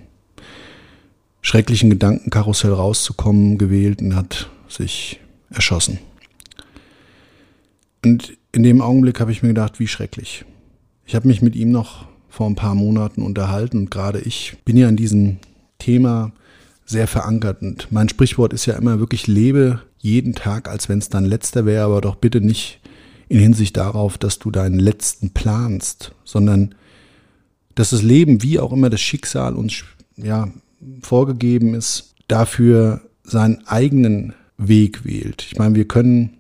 schrecklichen 1.42 1.90
Gedankenkarussell 1.90 2.72
rauszukommen 2.72 3.59
gewählt 3.59 4.00
und 4.02 4.14
hat 4.14 4.50
sich 4.68 5.20
erschossen. 5.50 5.98
Und 8.04 8.36
in 8.52 8.62
dem 8.62 8.80
Augenblick 8.80 9.20
habe 9.20 9.32
ich 9.32 9.42
mir 9.42 9.48
gedacht, 9.48 9.78
wie 9.78 9.86
schrecklich. 9.86 10.44
Ich 11.04 11.14
habe 11.14 11.28
mich 11.28 11.42
mit 11.42 11.56
ihm 11.56 11.70
noch 11.70 12.06
vor 12.28 12.46
ein 12.46 12.54
paar 12.54 12.74
Monaten 12.74 13.22
unterhalten 13.22 13.78
und 13.78 13.90
gerade 13.90 14.20
ich 14.20 14.56
bin 14.64 14.76
ja 14.76 14.88
in 14.88 14.96
diesem 14.96 15.38
Thema 15.78 16.32
sehr 16.86 17.06
verankert. 17.06 17.62
Und 17.62 17.90
mein 17.90 18.08
Sprichwort 18.08 18.52
ist 18.52 18.66
ja 18.66 18.74
immer 18.74 18.98
wirklich, 18.98 19.26
lebe 19.26 19.82
jeden 19.98 20.34
Tag, 20.34 20.68
als 20.68 20.88
wenn 20.88 20.98
es 20.98 21.08
dein 21.08 21.24
letzter 21.24 21.66
wäre, 21.66 21.84
aber 21.84 22.00
doch 22.00 22.16
bitte 22.16 22.40
nicht 22.40 22.80
in 23.28 23.38
Hinsicht 23.38 23.76
darauf, 23.76 24.18
dass 24.18 24.38
du 24.38 24.50
deinen 24.50 24.78
letzten 24.78 25.30
planst, 25.30 26.12
sondern 26.24 26.74
dass 27.74 27.90
das 27.90 28.02
Leben, 28.02 28.42
wie 28.42 28.58
auch 28.58 28.72
immer 28.72 28.90
das 28.90 29.00
Schicksal 29.00 29.54
uns 29.54 29.84
ja, 30.16 30.48
vorgegeben 31.02 31.74
ist, 31.74 32.14
dafür 32.28 33.02
seinen 33.22 33.66
eigenen 33.66 34.34
Weg 34.58 35.04
wählt. 35.04 35.46
Ich 35.50 35.58
meine, 35.58 35.74
wir 35.76 35.86
können 35.86 36.38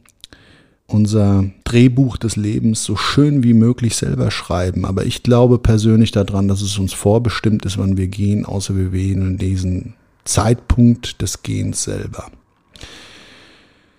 unser 0.92 1.44
Drehbuch 1.64 2.16
des 2.16 2.36
Lebens 2.36 2.84
so 2.84 2.96
schön 2.96 3.42
wie 3.42 3.54
möglich 3.54 3.96
selber 3.96 4.30
schreiben. 4.30 4.84
Aber 4.84 5.06
ich 5.06 5.22
glaube 5.22 5.58
persönlich 5.58 6.10
daran, 6.10 6.48
dass 6.48 6.62
es 6.62 6.78
uns 6.78 6.92
vorbestimmt 6.92 7.64
ist, 7.64 7.78
wann 7.78 7.96
wir 7.96 8.08
gehen, 8.08 8.44
außer 8.44 8.76
wir 8.76 8.92
wählen 8.92 9.38
diesen 9.38 9.94
Zeitpunkt 10.24 11.22
des 11.22 11.42
Gehens 11.42 11.84
selber. 11.84 12.30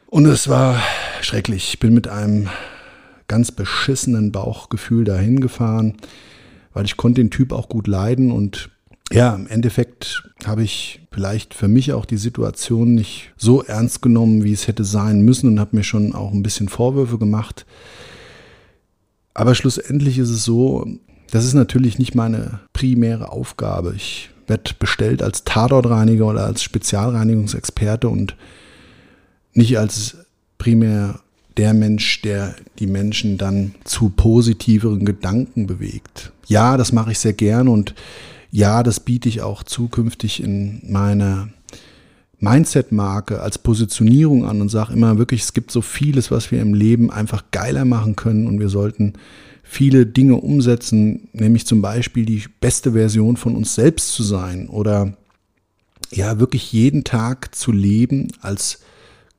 Und 0.08 0.26
es 0.26 0.50
war 0.50 0.82
schrecklich. 1.22 1.70
Ich 1.74 1.80
bin 1.80 1.94
mit 1.94 2.08
einem 2.08 2.50
ganz 3.28 3.52
beschissenen 3.52 4.32
Bauchgefühl 4.34 5.06
dahin 5.06 5.40
gefahren, 5.40 5.96
weil 6.74 6.86
ich 6.86 6.98
konnte 6.98 7.22
den 7.22 7.32
Typ 7.32 7.54
auch 7.54 7.70
gut 7.70 7.88
leiden 7.88 8.32
und 8.32 8.70
ja, 9.12 9.36
im 9.36 9.48
Endeffekt 9.48 10.24
habe 10.46 10.64
ich 10.64 11.02
vielleicht 11.12 11.54
für 11.54 11.68
mich 11.68 11.94
auch 11.94 12.06
die 12.06 12.18
Situation 12.18 12.96
nicht 12.96 13.32
so 13.38 13.64
ernst 13.64 14.02
genommen, 14.02 14.44
wie 14.44 14.54
es 14.54 14.68
hätte 14.68 14.84
sein 14.84 15.22
müssen 15.22 15.48
und 15.48 15.60
habe 15.60 15.76
mir 15.76 15.84
schon 15.84 16.14
auch 16.14 16.32
ein 16.32 16.44
bisschen 16.44 16.70
Vorwürfe 16.70 17.18
gemacht. 17.18 17.66
Aber 19.34 19.56
schlussendlich 19.56 20.18
ist 20.18 20.30
es 20.30 20.44
so, 20.44 20.88
das 21.30 21.46
ist 21.46 21.54
natürlich 21.54 22.00
nicht 22.00 22.16
meine 22.16 22.60
primäre 22.74 23.32
Aufgabe. 23.32 23.94
Ich 23.96 24.30
werde 24.48 24.72
bestellt 24.78 25.22
als 25.24 25.44
Tatortreiniger 25.44 26.28
oder 26.28 26.46
als 26.46 26.64
Spezialreinigungsexperte 26.64 28.10
und 28.10 28.36
nicht 29.54 29.78
als 29.78 30.18
primär 30.58 31.20
der 31.58 31.74
Mensch, 31.74 32.22
der 32.22 32.56
die 32.80 32.88
Menschen 32.88 33.38
dann 33.38 33.76
zu 33.84 34.10
positiveren 34.10 35.06
Gedanken 35.06 35.68
bewegt. 35.68 36.32
Ja, 36.48 36.78
das 36.78 36.92
mache 36.92 37.12
ich 37.12 37.20
sehr 37.20 37.34
gern 37.34 37.68
und 37.68 37.94
ja, 38.52 38.84
das 38.84 39.00
biete 39.00 39.30
ich 39.30 39.42
auch 39.42 39.64
zukünftig 39.64 40.44
in 40.44 40.82
meiner 40.92 41.50
Mindset-Marke 42.40 43.42
als 43.42 43.58
Positionierung 43.58 44.46
an 44.46 44.62
und 44.62 44.70
sage 44.70 44.94
immer 44.94 45.18
wirklich, 45.18 45.42
es 45.42 45.54
gibt 45.54 45.72
so 45.72 45.82
vieles, 45.82 46.32
was 46.32 46.52
wir 46.52 46.62
im 46.62 46.74
Leben 46.74 47.12
einfach 47.12 47.46
geiler 47.52 47.86
machen 47.86 48.16
können 48.16 48.48
und 48.48 48.60
wir 48.60 48.70
sollten 48.70 49.14
viele 49.64 50.06
Dinge 50.06 50.36
umsetzen, 50.36 51.30
nämlich 51.32 51.66
zum 51.66 51.82
Beispiel 51.82 52.26
die 52.26 52.44
beste 52.60 52.92
Version 52.92 53.38
von 53.38 53.56
uns 53.56 53.76
selbst 53.76 54.12
zu 54.14 54.24
sein 54.24 54.68
oder 54.68 55.14
ja, 56.12 56.40
wirklich 56.40 56.74
jeden 56.74 57.06
Tag 57.06 57.56
zu 57.56 57.72
leben, 57.72 58.28
als 58.42 58.82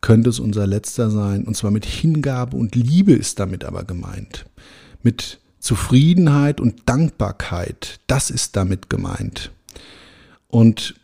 könnte 0.01 0.31
es 0.31 0.41
unser 0.41 0.67
letzter 0.67 1.11
sein. 1.11 1.45
Und 1.45 1.55
zwar 1.55 1.71
mit 1.71 1.85
Hingabe 1.85 2.57
und 2.57 2.75
Liebe 2.75 3.13
ist 3.13 3.39
damit 3.39 3.65
aber 3.65 3.85
gemeint. 3.85 4.47
Mit 5.03 5.42
Zufriedenheit 5.63 6.61
und 6.61 6.83
Dankbarkeit, 6.87 8.01
das 8.09 8.31
ist 8.31 8.57
damit 8.57 8.91
gemeint. 8.91 9.53
Und 10.49 10.97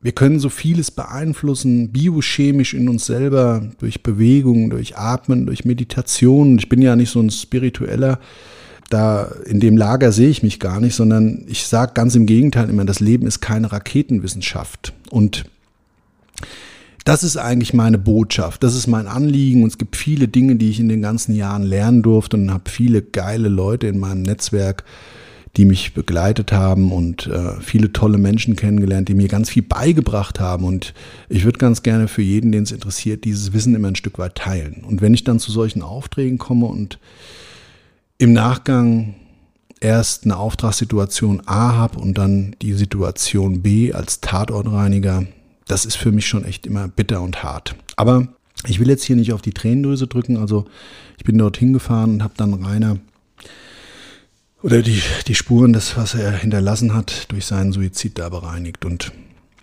wir 0.00 0.12
können 0.12 0.40
so 0.40 0.48
vieles 0.48 0.90
beeinflussen, 0.90 1.92
biochemisch 1.92 2.72
in 2.72 2.88
uns 2.88 3.04
selber, 3.04 3.70
durch 3.78 4.02
Bewegung, 4.02 4.70
durch 4.70 4.96
Atmen, 4.96 5.44
durch 5.44 5.66
Meditation. 5.66 6.58
Ich 6.58 6.70
bin 6.70 6.80
ja 6.80 6.96
nicht 6.96 7.10
so 7.10 7.20
ein 7.20 7.30
spiritueller, 7.30 8.18
da 8.88 9.30
in 9.44 9.60
dem 9.60 9.76
Lager 9.76 10.10
sehe 10.10 10.30
ich 10.30 10.42
mich 10.42 10.58
gar 10.58 10.80
nicht, 10.80 10.94
sondern 10.94 11.44
ich 11.46 11.66
sage 11.66 11.92
ganz 11.94 12.14
im 12.14 12.24
Gegenteil 12.24 12.70
immer, 12.70 12.86
das 12.86 13.00
Leben 13.00 13.26
ist 13.26 13.40
keine 13.40 13.72
Raketenwissenschaft. 13.72 14.94
Und 15.10 15.44
das 17.04 17.24
ist 17.24 17.36
eigentlich 17.36 17.74
meine 17.74 17.98
Botschaft, 17.98 18.62
das 18.62 18.74
ist 18.74 18.86
mein 18.86 19.06
Anliegen 19.06 19.62
und 19.62 19.70
es 19.70 19.78
gibt 19.78 19.96
viele 19.96 20.28
Dinge, 20.28 20.56
die 20.56 20.70
ich 20.70 20.80
in 20.80 20.88
den 20.88 21.02
ganzen 21.02 21.34
Jahren 21.34 21.62
lernen 21.62 22.02
durfte 22.02 22.36
und 22.36 22.52
habe 22.52 22.70
viele 22.70 23.02
geile 23.02 23.48
Leute 23.48 23.88
in 23.88 23.98
meinem 23.98 24.22
Netzwerk, 24.22 24.84
die 25.56 25.64
mich 25.64 25.94
begleitet 25.94 26.52
haben 26.52 26.92
und 26.92 27.26
äh, 27.26 27.60
viele 27.60 27.92
tolle 27.92 28.18
Menschen 28.18 28.56
kennengelernt, 28.56 29.08
die 29.08 29.14
mir 29.14 29.28
ganz 29.28 29.50
viel 29.50 29.62
beigebracht 29.62 30.40
haben 30.40 30.64
und 30.64 30.94
ich 31.28 31.44
würde 31.44 31.58
ganz 31.58 31.82
gerne 31.82 32.08
für 32.08 32.22
jeden, 32.22 32.52
den 32.52 32.62
es 32.62 32.72
interessiert, 32.72 33.24
dieses 33.24 33.52
Wissen 33.52 33.74
immer 33.74 33.88
ein 33.88 33.96
Stück 33.96 34.18
weit 34.18 34.36
teilen. 34.36 34.84
Und 34.86 35.02
wenn 35.02 35.12
ich 35.12 35.24
dann 35.24 35.40
zu 35.40 35.50
solchen 35.50 35.82
Aufträgen 35.82 36.38
komme 36.38 36.66
und 36.66 36.98
im 38.18 38.32
Nachgang 38.32 39.14
erst 39.80 40.24
eine 40.24 40.36
Auftragssituation 40.36 41.42
A 41.46 41.74
habe 41.74 41.98
und 41.98 42.16
dann 42.16 42.54
die 42.62 42.72
Situation 42.72 43.62
B 43.62 43.92
als 43.92 44.20
Tatortreiniger, 44.20 45.24
das 45.66 45.84
ist 45.84 45.96
für 45.96 46.12
mich 46.12 46.26
schon 46.26 46.44
echt 46.44 46.66
immer 46.66 46.88
bitter 46.88 47.20
und 47.20 47.42
hart. 47.42 47.74
Aber 47.96 48.28
ich 48.66 48.78
will 48.80 48.88
jetzt 48.88 49.04
hier 49.04 49.16
nicht 49.16 49.32
auf 49.32 49.42
die 49.42 49.52
Tränendrüse 49.52 50.06
drücken. 50.06 50.36
Also 50.36 50.66
ich 51.18 51.24
bin 51.24 51.38
dorthin 51.38 51.72
gefahren 51.72 52.14
und 52.14 52.22
habe 52.22 52.34
dann 52.36 52.54
Rainer 52.54 52.98
oder 54.62 54.82
die, 54.82 55.02
die 55.26 55.34
Spuren, 55.34 55.72
das, 55.72 55.96
was 55.96 56.14
er 56.14 56.32
hinterlassen 56.32 56.94
hat, 56.94 57.30
durch 57.30 57.46
seinen 57.46 57.72
Suizid 57.72 58.18
da 58.18 58.28
bereinigt. 58.28 58.84
Und 58.84 59.12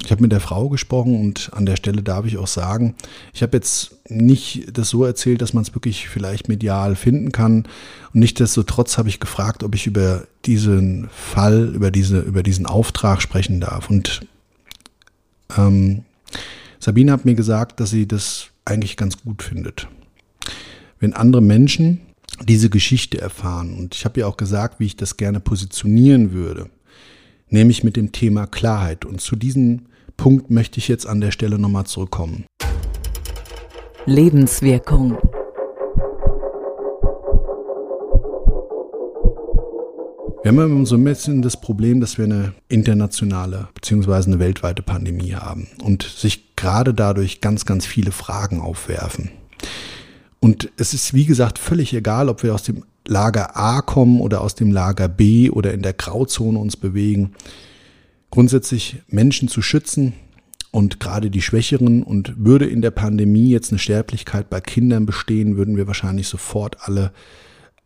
ich 0.04 0.12
habe 0.12 0.22
mit 0.22 0.32
der 0.32 0.42
Frau 0.42 0.70
gesprochen 0.70 1.20
und 1.20 1.52
an 1.54 1.66
der 1.66 1.78
Stelle 1.78 2.04
darf 2.04 2.26
ich 2.26 2.38
auch 2.38 2.48
sagen, 2.48 2.96
ich 3.34 3.42
habe 3.42 3.56
jetzt 3.56 3.96
nicht 4.10 4.78
das 4.78 4.90
so 4.90 5.06
erzählt, 5.06 5.42
dass 5.42 5.54
man 5.54 5.64
es 5.64 5.74
wirklich 5.74 6.10
vielleicht 6.10 6.50
medial 6.50 6.96
finden 6.96 7.32
kann. 7.32 7.64
Und 8.14 8.20
nichtsdestotrotz 8.20 8.98
habe 8.98 9.10
ich 9.10 9.20
gefragt, 9.20 9.64
ob 9.64 9.74
ich 9.74 9.88
über 9.88 10.24
diesen 10.46 11.10
Fall, 11.10 11.74
über, 11.74 11.92
diese, 11.92 12.20
über 12.20 12.44
diesen 12.44 12.66
Auftrag 12.66 13.22
sprechen 13.22 13.62
darf. 13.62 13.90
Und 13.90 14.22
ähm, 15.58 16.04
Sabine 16.80 17.12
hat 17.12 17.26
mir 17.26 17.36
gesagt, 17.36 17.80
dass 17.80 17.90
sie 17.90 18.08
das 18.08 18.48
eigentlich 18.66 18.98
ganz 18.98 19.22
gut 19.22 19.44
findet. 19.44 19.88
Wenn 21.00 21.14
andere 21.14 21.42
Menschen 21.42 22.02
diese 22.44 22.70
Geschichte 22.70 23.20
erfahren, 23.20 23.78
und 23.78 23.96
ich 23.96 24.06
habe 24.06 24.22
ja 24.22 24.28
auch 24.28 24.38
gesagt, 24.38 24.80
wie 24.80 24.86
ich 24.86 24.96
das 24.96 25.18
gerne 25.18 25.40
positionieren 25.40 26.32
würde, 26.32 26.70
nämlich 27.50 27.84
mit 27.84 27.96
dem 27.96 28.12
Thema 28.12 28.48
Klarheit. 28.48 29.06
Und 29.06 29.22
zu 29.22 29.36
diesem 29.36 29.88
Punkt 30.18 30.50
möchte 30.50 30.80
ich 30.80 30.88
jetzt 30.88 31.08
an 31.08 31.22
der 31.22 31.32
Stelle 31.32 31.60
nochmal 31.60 31.86
zurückkommen. 31.86 32.46
Lebenswirkung. 34.06 35.18
Wir 40.42 40.54
haben 40.54 40.60
immer 40.60 40.86
so 40.86 40.96
ein 40.96 41.04
bisschen 41.04 41.42
das 41.42 41.60
Problem, 41.60 42.00
dass 42.00 42.18
wir 42.18 42.24
eine 42.24 42.54
internationale 42.70 43.68
bzw. 43.74 44.14
eine 44.14 44.40
weltweite 44.40 44.82
Pandemie 44.82 45.34
haben 45.34 45.68
und 45.84 46.04
sich 46.04 46.56
gerade 46.56 46.94
dadurch 46.94 47.42
ganz, 47.42 47.66
ganz 47.66 47.86
viele 47.86 48.14
Fragen 48.14 48.62
aufwerfen. 48.62 49.32
Und 50.40 50.72
es 50.78 50.94
ist, 50.94 51.14
wie 51.14 51.26
gesagt, 51.26 51.60
völlig 51.60 51.94
egal, 51.94 52.30
ob 52.30 52.44
wir 52.44 52.56
aus 52.56 52.64
dem 52.64 52.86
Lager 53.06 53.58
A 53.58 53.82
kommen 53.82 54.22
oder 54.22 54.40
aus 54.40 54.56
dem 54.56 54.72
Lager 54.72 55.10
B 55.10 55.50
oder 55.50 55.74
in 55.74 55.82
der 55.82 55.94
Grauzone 55.94 56.58
uns 56.58 56.78
bewegen. 56.78 57.34
Grundsätzlich 58.32 59.02
Menschen 59.10 59.50
zu 59.50 59.62
schützen 59.62 60.14
und 60.72 61.02
gerade 61.02 61.30
die 61.30 61.42
Schwächeren 61.42 62.02
und 62.02 62.46
würde 62.46 62.66
in 62.66 62.82
der 62.82 62.92
Pandemie 62.92 63.50
jetzt 63.50 63.74
eine 63.74 63.80
Sterblichkeit 63.80 64.50
bei 64.50 64.62
Kindern 64.62 65.06
bestehen, 65.06 65.58
würden 65.58 65.76
wir 65.76 65.88
wahrscheinlich 65.88 66.30
sofort 66.30 66.78
alle 66.88 67.12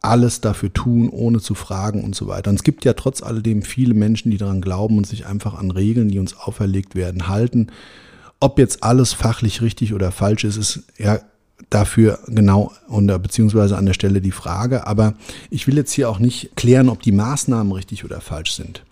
alles 0.03 0.41
dafür 0.41 0.71
tun, 0.71 1.09
ohne 1.09 1.39
zu 1.39 1.55
fragen 1.55 2.03
und 2.03 2.13
so 2.13 2.27
weiter. 2.27 2.49
Und 2.49 2.57
es 2.57 2.63
gibt 2.63 2.85
ja 2.85 2.93
trotz 2.93 3.23
alledem 3.23 3.63
viele 3.63 3.93
Menschen, 3.93 4.31
die 4.31 4.37
daran 4.37 4.61
glauben 4.61 4.97
und 4.97 5.07
sich 5.07 5.25
einfach 5.25 5.55
an 5.55 5.71
Regeln, 5.71 6.09
die 6.09 6.19
uns 6.19 6.37
auferlegt 6.37 6.93
werden, 6.93 7.27
halten. 7.27 7.67
Ob 8.39 8.59
jetzt 8.59 8.83
alles 8.83 9.13
fachlich 9.13 9.61
richtig 9.61 9.93
oder 9.93 10.11
falsch 10.11 10.43
ist, 10.43 10.57
ist 10.57 10.83
ja 10.97 11.19
dafür 11.69 12.19
genau 12.27 12.71
oder 12.89 13.17
beziehungsweise 13.17 13.77
an 13.77 13.85
der 13.85 13.93
Stelle 13.93 14.19
die 14.19 14.31
Frage. 14.31 14.85
Aber 14.85 15.13
ich 15.49 15.67
will 15.67 15.77
jetzt 15.77 15.93
hier 15.93 16.09
auch 16.09 16.19
nicht 16.19 16.55
klären, 16.55 16.89
ob 16.89 17.01
die 17.01 17.13
Maßnahmen 17.13 17.71
richtig 17.71 18.03
oder 18.03 18.21
falsch 18.21 18.53
sind. 18.53 18.83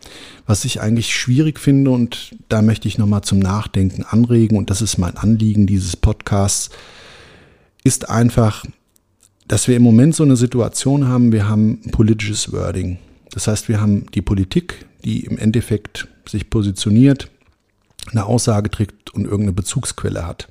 Was 0.46 0.66
ich 0.66 0.82
eigentlich 0.82 1.14
schwierig 1.14 1.60
finde 1.60 1.92
und 1.92 2.36
da 2.50 2.62
möchte 2.62 2.88
ich 2.88 2.98
nochmal 2.98 3.22
zum 3.22 3.40
Nachdenken 3.40 4.04
anregen 4.04 4.58
und 4.58 4.70
das 4.70 4.82
ist 4.82 4.98
mein 4.98 5.18
Anliegen 5.18 5.68
dieses 5.68 5.98
Podcasts, 5.98 6.70
ist 7.84 8.10
einfach, 8.10 8.64
dass 9.52 9.68
wir 9.68 9.76
im 9.76 9.84
Moment 9.84 10.16
so 10.16 10.24
eine 10.24 10.38
Situation 10.38 11.10
haben, 11.10 11.34
wir 11.34 11.50
haben 11.50 11.82
politisches 11.92 12.54
Wording. 12.54 13.00
Das 13.32 13.48
heißt, 13.48 13.68
wir 13.68 13.82
haben 13.82 14.06
die 14.14 14.22
Politik, 14.22 14.86
die 15.04 15.26
im 15.26 15.38
Endeffekt 15.38 16.08
sich 16.26 16.50
positioniert, 16.50 17.30
eine 18.12 18.28
Aussage 18.28 18.72
trägt 18.72 19.14
und 19.14 19.26
irgendeine 19.26 19.52
Bezugsquelle 19.52 20.26
hat. 20.26 20.48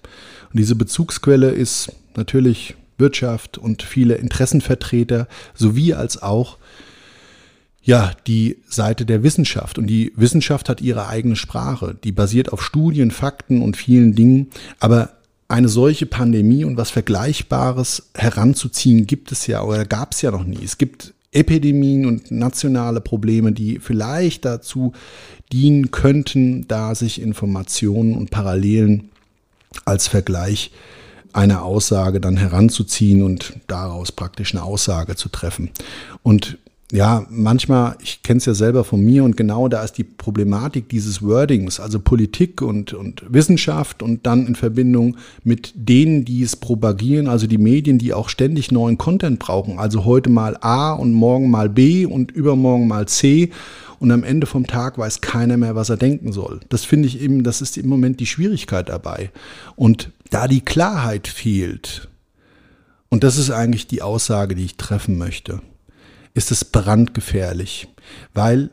Und 0.53 0.59
diese 0.59 0.75
Bezugsquelle 0.75 1.49
ist 1.49 1.93
natürlich 2.15 2.75
Wirtschaft 2.99 3.57
und 3.57 3.83
viele 3.83 4.17
Interessenvertreter 4.17 5.29
sowie 5.55 5.95
als 5.95 6.21
auch 6.21 6.59
ja, 7.81 8.13
die 8.27 8.59
Seite 8.69 9.07
der 9.07 9.23
Wissenschaft. 9.23 9.79
Und 9.79 9.87
die 9.87 10.13
Wissenschaft 10.15 10.69
hat 10.69 10.83
ihre 10.83 11.09
eigene 11.09 11.37
Sprache. 11.37 11.97
Die 12.05 12.13
basiert 12.13 12.53
auf 12.53 12.63
Studien, 12.63 13.13
Fakten 13.13 13.63
und 13.63 13.79
vielen 13.79 14.15
Dingen. 14.15 14.51
Aber 14.79 15.20
eine 15.51 15.69
solche 15.69 16.07
Pandemie 16.07 16.65
und 16.65 16.77
was 16.77 16.91
Vergleichbares 16.91 18.11
heranzuziehen, 18.15 19.07
gibt 19.07 19.33
es 19.33 19.49
ja 19.49 19.63
oder 19.63 19.85
gab 19.85 20.13
es 20.13 20.23
ja 20.23 20.31
noch 20.31 20.45
nie. 20.45 20.61
Es 20.65 20.79
gibt 20.79 21.13
Epidemien 21.33 22.07
und 22.07 22.31
nationale 22.31 23.01
Probleme, 23.01 23.51
die 23.51 23.81
vielleicht 23.81 24.45
dazu 24.45 24.93
dienen 25.53 25.91
könnten, 25.91 26.69
da 26.69 26.95
sich 26.95 27.21
Informationen 27.21 28.17
und 28.17 28.31
Parallelen 28.31 29.11
als 29.85 30.07
Vergleich 30.07 30.71
einer 31.33 31.65
Aussage 31.65 32.21
dann 32.21 32.37
heranzuziehen 32.37 33.23
und 33.23 33.55
daraus 33.67 34.13
praktisch 34.13 34.55
eine 34.55 34.63
Aussage 34.63 35.17
zu 35.17 35.29
treffen. 35.29 35.71
Und 36.23 36.59
ja, 36.93 37.25
manchmal, 37.31 37.97
ich 38.03 38.23
kenne 38.23 38.39
es 38.39 38.47
ja 38.47 38.55
selber 38.55 38.83
von 38.83 39.01
mir 39.01 39.23
und 39.23 39.37
genau 39.37 39.69
da 39.69 39.83
ist 39.85 39.97
die 39.99 40.05
Problematik 40.05 40.89
dieses 40.89 41.23
Wordings, 41.23 41.79
also 41.79 42.01
Politik 42.01 42.63
und, 42.63 42.93
und 42.95 43.23
Wissenschaft 43.29 44.03
und 44.03 44.27
dann 44.27 44.47
in 44.47 44.57
Verbindung 44.57 45.17
mit 45.45 45.73
denen, 45.77 46.25
die 46.25 46.43
es 46.43 46.57
propagieren, 46.57 47.29
also 47.29 47.47
die 47.47 47.59
Medien, 47.59 47.99
die 47.99 48.13
auch 48.13 48.29
ständig 48.29 48.73
neuen 48.73 48.99
Content 48.99 49.39
brauchen, 49.39 49.79
also 49.79 50.05
heute 50.05 50.31
mal 50.31 50.57
A 50.63 50.93
und 50.93 51.13
morgen 51.13 51.49
mal 51.49 51.69
B 51.69 52.07
und 52.07 52.33
übermorgen 52.33 52.89
mal 52.89 53.07
C 53.07 53.51
und 54.01 54.11
am 54.11 54.25
Ende 54.25 54.47
vom 54.47 54.67
Tag 54.67 54.99
weiß 54.99 55.21
keiner 55.21 55.57
mehr, 55.57 55.77
was 55.77 55.91
er 55.91 55.97
denken 55.97 56.33
soll. 56.33 56.61
Das 56.71 56.85
finde 56.85 57.07
ich 57.07 57.21
eben, 57.21 57.45
das 57.45 57.61
ist 57.61 57.79
im 57.79 57.87
Moment 57.87 58.19
die 58.19 58.27
Schwierigkeit 58.27 58.89
dabei. 58.89 59.31
Und 59.77 60.11
da 60.31 60.49
die 60.49 60.63
Klarheit 60.63 61.29
fehlt, 61.29 62.09
und 63.11 63.25
das 63.25 63.37
ist 63.37 63.51
eigentlich 63.51 63.87
die 63.87 64.03
Aussage, 64.03 64.55
die 64.55 64.65
ich 64.65 64.77
treffen 64.77 65.19
möchte, 65.19 65.61
ist 66.35 66.51
es 66.51 66.65
brandgefährlich, 66.65 67.89
weil 68.35 68.71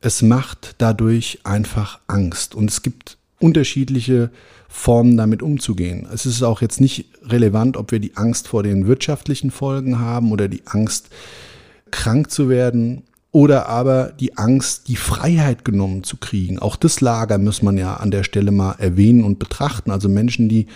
es 0.00 0.22
macht 0.22 0.74
dadurch 0.78 1.40
einfach 1.44 2.00
Angst 2.06 2.54
und 2.54 2.70
es 2.70 2.82
gibt 2.82 3.18
unterschiedliche 3.38 4.30
Formen 4.68 5.16
damit 5.16 5.42
umzugehen. 5.42 6.08
Es 6.12 6.26
ist 6.26 6.42
auch 6.42 6.62
jetzt 6.62 6.80
nicht 6.80 7.06
relevant, 7.24 7.76
ob 7.76 7.92
wir 7.92 7.98
die 7.98 8.16
Angst 8.16 8.48
vor 8.48 8.62
den 8.62 8.86
wirtschaftlichen 8.86 9.50
Folgen 9.50 9.98
haben 9.98 10.32
oder 10.32 10.48
die 10.48 10.62
Angst 10.66 11.10
krank 11.90 12.30
zu 12.30 12.48
werden 12.48 13.02
oder 13.32 13.66
aber 13.66 14.12
die 14.18 14.36
Angst, 14.36 14.88
die 14.88 14.96
Freiheit 14.96 15.64
genommen 15.64 16.04
zu 16.04 16.18
kriegen. 16.18 16.58
Auch 16.58 16.76
das 16.76 17.00
Lager 17.00 17.38
muss 17.38 17.62
man 17.62 17.78
ja 17.78 17.94
an 17.94 18.10
der 18.10 18.24
Stelle 18.24 18.50
mal 18.50 18.72
erwähnen 18.78 19.24
und 19.24 19.38
betrachten. 19.38 19.90
Also 19.90 20.08
Menschen, 20.08 20.48
die 20.48 20.66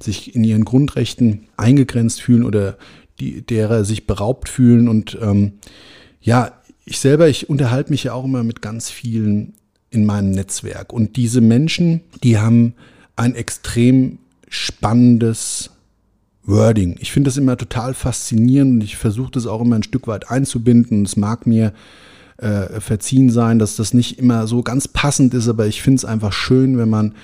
sich 0.00 0.34
in 0.34 0.42
ihren 0.42 0.64
Grundrechten 0.64 1.46
eingegrenzt 1.56 2.22
fühlen 2.22 2.44
oder 2.44 2.78
die, 3.20 3.42
derer 3.42 3.84
sich 3.84 4.06
beraubt 4.06 4.48
fühlen. 4.48 4.88
Und 4.88 5.18
ähm, 5.20 5.52
ja, 6.20 6.52
ich 6.84 6.98
selber, 6.98 7.28
ich 7.28 7.48
unterhalte 7.48 7.90
mich 7.90 8.04
ja 8.04 8.12
auch 8.12 8.24
immer 8.24 8.44
mit 8.44 8.62
ganz 8.62 8.90
vielen 8.90 9.54
in 9.90 10.04
meinem 10.04 10.30
Netzwerk. 10.30 10.92
Und 10.92 11.16
diese 11.16 11.40
Menschen, 11.40 12.02
die 12.22 12.38
haben 12.38 12.74
ein 13.16 13.34
extrem 13.34 14.18
spannendes 14.48 15.70
Wording. 16.44 16.96
Ich 17.00 17.12
finde 17.12 17.28
das 17.28 17.36
immer 17.36 17.56
total 17.56 17.94
faszinierend 17.94 18.74
und 18.74 18.84
ich 18.84 18.96
versuche 18.96 19.32
das 19.32 19.46
auch 19.46 19.60
immer 19.60 19.76
ein 19.76 19.82
Stück 19.82 20.06
weit 20.06 20.30
einzubinden. 20.30 21.04
Es 21.04 21.16
mag 21.16 21.46
mir 21.46 21.72
äh, 22.38 22.80
verziehen 22.80 23.30
sein, 23.30 23.58
dass 23.58 23.76
das 23.76 23.94
nicht 23.94 24.18
immer 24.18 24.46
so 24.46 24.62
ganz 24.62 24.86
passend 24.86 25.34
ist, 25.34 25.48
aber 25.48 25.66
ich 25.66 25.82
finde 25.82 25.96
es 25.96 26.04
einfach 26.04 26.32
schön, 26.32 26.78
wenn 26.78 26.88
man 26.88 27.14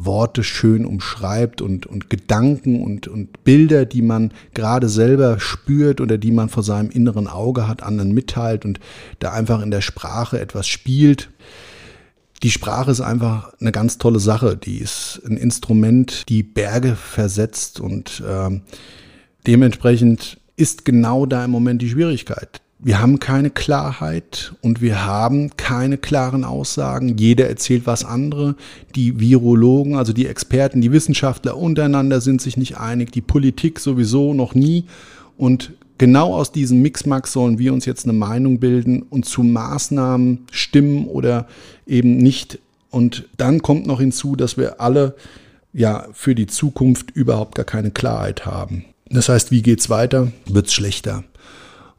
Worte 0.00 0.44
schön 0.44 0.86
umschreibt 0.86 1.60
und, 1.60 1.86
und 1.86 2.08
Gedanken 2.08 2.82
und, 2.82 3.08
und 3.08 3.42
Bilder, 3.42 3.84
die 3.84 4.02
man 4.02 4.32
gerade 4.54 4.88
selber 4.88 5.40
spürt 5.40 6.00
oder 6.00 6.18
die 6.18 6.30
man 6.30 6.48
vor 6.48 6.62
seinem 6.62 6.90
inneren 6.90 7.26
Auge 7.26 7.66
hat, 7.66 7.82
anderen 7.82 8.12
mitteilt 8.12 8.64
und 8.64 8.78
da 9.18 9.32
einfach 9.32 9.60
in 9.60 9.72
der 9.72 9.80
Sprache 9.80 10.38
etwas 10.38 10.68
spielt. 10.68 11.30
Die 12.44 12.52
Sprache 12.52 12.92
ist 12.92 13.00
einfach 13.00 13.52
eine 13.60 13.72
ganz 13.72 13.98
tolle 13.98 14.20
Sache. 14.20 14.56
Die 14.56 14.78
ist 14.78 15.20
ein 15.26 15.36
Instrument, 15.36 16.28
die 16.28 16.44
Berge 16.44 16.94
versetzt 16.94 17.80
und 17.80 18.22
äh, 18.26 18.60
dementsprechend 19.48 20.38
ist 20.54 20.84
genau 20.84 21.26
da 21.26 21.44
im 21.44 21.50
Moment 21.50 21.82
die 21.82 21.90
Schwierigkeit. 21.90 22.60
Wir 22.80 23.00
haben 23.00 23.18
keine 23.18 23.50
Klarheit 23.50 24.54
und 24.62 24.80
wir 24.80 25.04
haben 25.04 25.56
keine 25.56 25.98
klaren 25.98 26.44
Aussagen. 26.44 27.18
Jeder 27.18 27.48
erzählt 27.48 27.86
was 27.86 28.04
andere. 28.04 28.54
Die 28.94 29.18
Virologen, 29.18 29.96
also 29.96 30.12
die 30.12 30.26
Experten, 30.26 30.80
die 30.80 30.92
Wissenschaftler 30.92 31.56
untereinander 31.56 32.20
sind 32.20 32.40
sich 32.40 32.56
nicht 32.56 32.78
einig. 32.78 33.10
Die 33.10 33.20
Politik 33.20 33.80
sowieso 33.80 34.32
noch 34.32 34.54
nie. 34.54 34.84
Und 35.36 35.72
genau 35.98 36.34
aus 36.34 36.52
diesem 36.52 36.80
Mixmax 36.80 37.32
sollen 37.32 37.58
wir 37.58 37.72
uns 37.72 37.84
jetzt 37.84 38.04
eine 38.04 38.12
Meinung 38.12 38.60
bilden 38.60 39.02
und 39.02 39.24
zu 39.24 39.42
Maßnahmen 39.42 40.46
stimmen 40.52 41.06
oder 41.08 41.48
eben 41.84 42.18
nicht. 42.18 42.60
Und 42.90 43.24
dann 43.36 43.60
kommt 43.60 43.88
noch 43.88 43.98
hinzu, 43.98 44.36
dass 44.36 44.56
wir 44.56 44.80
alle 44.80 45.16
ja 45.72 46.06
für 46.12 46.36
die 46.36 46.46
Zukunft 46.46 47.10
überhaupt 47.10 47.56
gar 47.56 47.66
keine 47.66 47.90
Klarheit 47.90 48.46
haben. 48.46 48.84
Das 49.10 49.28
heißt, 49.28 49.50
wie 49.50 49.62
geht's 49.62 49.90
weiter? 49.90 50.30
Wird's 50.46 50.72
schlechter? 50.72 51.24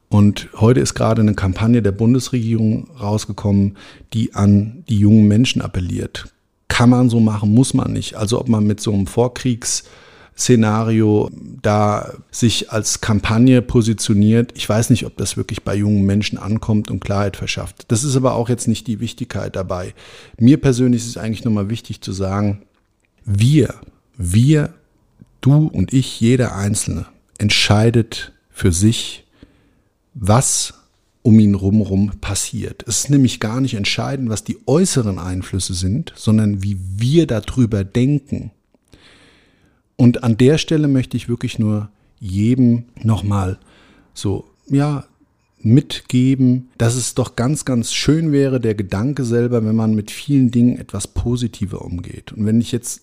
Und 0.10 0.50
heute 0.56 0.80
ist 0.80 0.96
gerade 0.96 1.22
eine 1.22 1.36
Kampagne 1.36 1.84
der 1.84 1.92
Bundesregierung 1.92 2.90
rausgekommen, 3.00 3.78
die 4.14 4.34
an 4.34 4.84
die 4.90 4.98
jungen 4.98 5.28
Menschen 5.28 5.62
appelliert. 5.62 6.34
Kann 6.68 6.90
man 6.90 7.12
so 7.12 7.20
machen, 7.20 7.54
muss 7.54 7.76
man 7.76 7.94
nicht. 7.94 8.16
Also 8.16 8.40
ob 8.40 8.50
man 8.50 8.66
mit 8.66 8.80
so 8.80 8.92
einem 8.92 9.06
Vorkriegsszenario 9.06 11.30
da 11.62 12.12
sich 12.32 12.72
als 12.72 13.02
Kampagne 13.02 13.62
positioniert. 13.62 14.52
Ich 14.56 14.68
weiß 14.68 14.90
nicht, 14.90 15.06
ob 15.06 15.16
das 15.18 15.38
wirklich 15.38 15.62
bei 15.62 15.76
jungen 15.76 16.06
Menschen 16.06 16.40
ankommt 16.40 16.90
und 16.90 17.02
Klarheit 17.02 17.38
verschafft. 17.38 17.86
Das 17.90 18.04
ist 18.04 18.16
aber 18.16 18.34
auch 18.34 18.50
jetzt 18.50 18.68
nicht 18.68 18.88
die 18.88 19.00
Wichtigkeit 19.00 19.56
dabei. 19.56 19.94
Mir 20.40 20.60
persönlich 20.60 21.04
ist 21.04 21.10
es 21.10 21.18
eigentlich 21.18 21.46
nochmal 21.46 21.70
wichtig 21.70 22.02
zu 22.02 22.14
sagen, 22.14 22.64
wir, 23.26 23.76
wir, 24.18 24.74
du 25.42 25.68
und 25.68 25.94
ich, 25.94 26.20
jeder 26.20 26.56
Einzelne 26.56 27.06
entscheidet 27.38 28.32
für 28.50 28.72
sich, 28.72 29.28
was 30.20 30.74
um 31.22 31.40
ihn 31.40 31.56
rumherum 31.56 32.12
passiert. 32.22 32.84
Es 32.88 33.02
ist 33.02 33.10
nämlich 33.10 33.40
gar 33.40 33.62
nicht 33.62 33.74
entscheidend, 33.74 34.30
was 34.30 34.44
die 34.44 34.58
äußeren 34.66 35.20
Einflüsse 35.20 35.74
sind, 35.74 36.14
sondern 36.16 36.64
wie 36.64 36.78
wir 36.98 37.28
darüber 37.28 37.84
denken. 37.84 38.52
Und 39.96 40.24
an 40.24 40.38
der 40.38 40.58
Stelle 40.58 40.88
möchte 40.88 41.18
ich 41.18 41.28
wirklich 41.28 41.60
nur 41.60 41.90
jedem 42.20 42.86
nochmal 43.02 43.60
so, 44.14 44.46
ja, 44.68 45.06
mitgeben, 45.62 46.70
dass 46.78 46.96
es 46.96 47.16
doch 47.16 47.36
ganz, 47.36 47.66
ganz 47.66 47.94
schön 47.94 48.32
wäre, 48.32 48.62
der 48.62 48.76
Gedanke 48.76 49.26
selber, 49.26 49.66
wenn 49.66 49.76
man 49.76 49.94
mit 49.94 50.10
vielen 50.10 50.52
Dingen 50.52 50.78
etwas 50.78 51.08
positiver 51.08 51.82
umgeht. 51.82 52.32
Und 52.32 52.46
wenn 52.46 52.62
ich 52.62 52.72
jetzt 52.72 53.02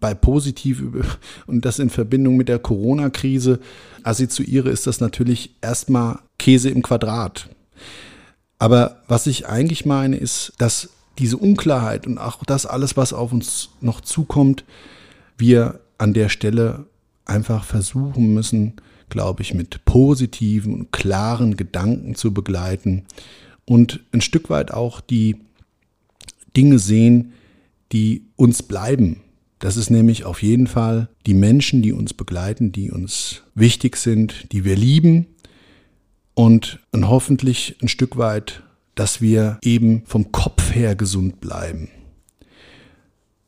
bei 0.00 0.14
positiv 0.14 0.82
und 1.46 1.64
das 1.64 1.78
in 1.78 1.90
Verbindung 1.90 2.36
mit 2.36 2.48
der 2.48 2.58
Corona-Krise 2.58 3.60
assoziiere, 4.02 4.70
ist 4.70 4.86
das 4.86 5.00
natürlich 5.00 5.54
erstmal 5.60 6.20
Käse 6.38 6.70
im 6.70 6.82
Quadrat. 6.82 7.48
Aber 8.58 9.02
was 9.08 9.26
ich 9.26 9.46
eigentlich 9.46 9.86
meine, 9.86 10.16
ist, 10.16 10.52
dass 10.58 10.90
diese 11.18 11.36
Unklarheit 11.36 12.06
und 12.06 12.18
auch 12.18 12.44
das 12.44 12.66
alles, 12.66 12.96
was 12.96 13.12
auf 13.12 13.32
uns 13.32 13.70
noch 13.80 14.00
zukommt, 14.00 14.64
wir 15.36 15.80
an 15.98 16.14
der 16.14 16.28
Stelle 16.28 16.86
einfach 17.24 17.64
versuchen 17.64 18.34
müssen, 18.34 18.74
glaube 19.08 19.42
ich, 19.42 19.54
mit 19.54 19.84
positiven 19.84 20.74
und 20.74 20.92
klaren 20.92 21.56
Gedanken 21.56 22.14
zu 22.14 22.32
begleiten 22.32 23.04
und 23.64 24.00
ein 24.12 24.20
Stück 24.20 24.50
weit 24.50 24.72
auch 24.72 25.00
die 25.00 25.36
Dinge 26.56 26.78
sehen, 26.78 27.32
die 27.92 28.24
uns 28.36 28.62
bleiben, 28.62 29.20
das 29.58 29.76
ist 29.76 29.90
nämlich 29.90 30.24
auf 30.24 30.42
jeden 30.42 30.66
Fall 30.66 31.08
die 31.26 31.34
Menschen, 31.34 31.82
die 31.82 31.92
uns 31.92 32.14
begleiten, 32.14 32.72
die 32.72 32.90
uns 32.90 33.42
wichtig 33.54 33.96
sind, 33.96 34.52
die 34.52 34.64
wir 34.64 34.76
lieben 34.76 35.26
und 36.34 36.78
hoffentlich 36.94 37.76
ein 37.82 37.88
Stück 37.88 38.16
weit, 38.16 38.62
dass 38.94 39.20
wir 39.20 39.58
eben 39.62 40.02
vom 40.06 40.30
Kopf 40.30 40.74
her 40.74 40.94
gesund 40.94 41.40
bleiben. 41.40 41.88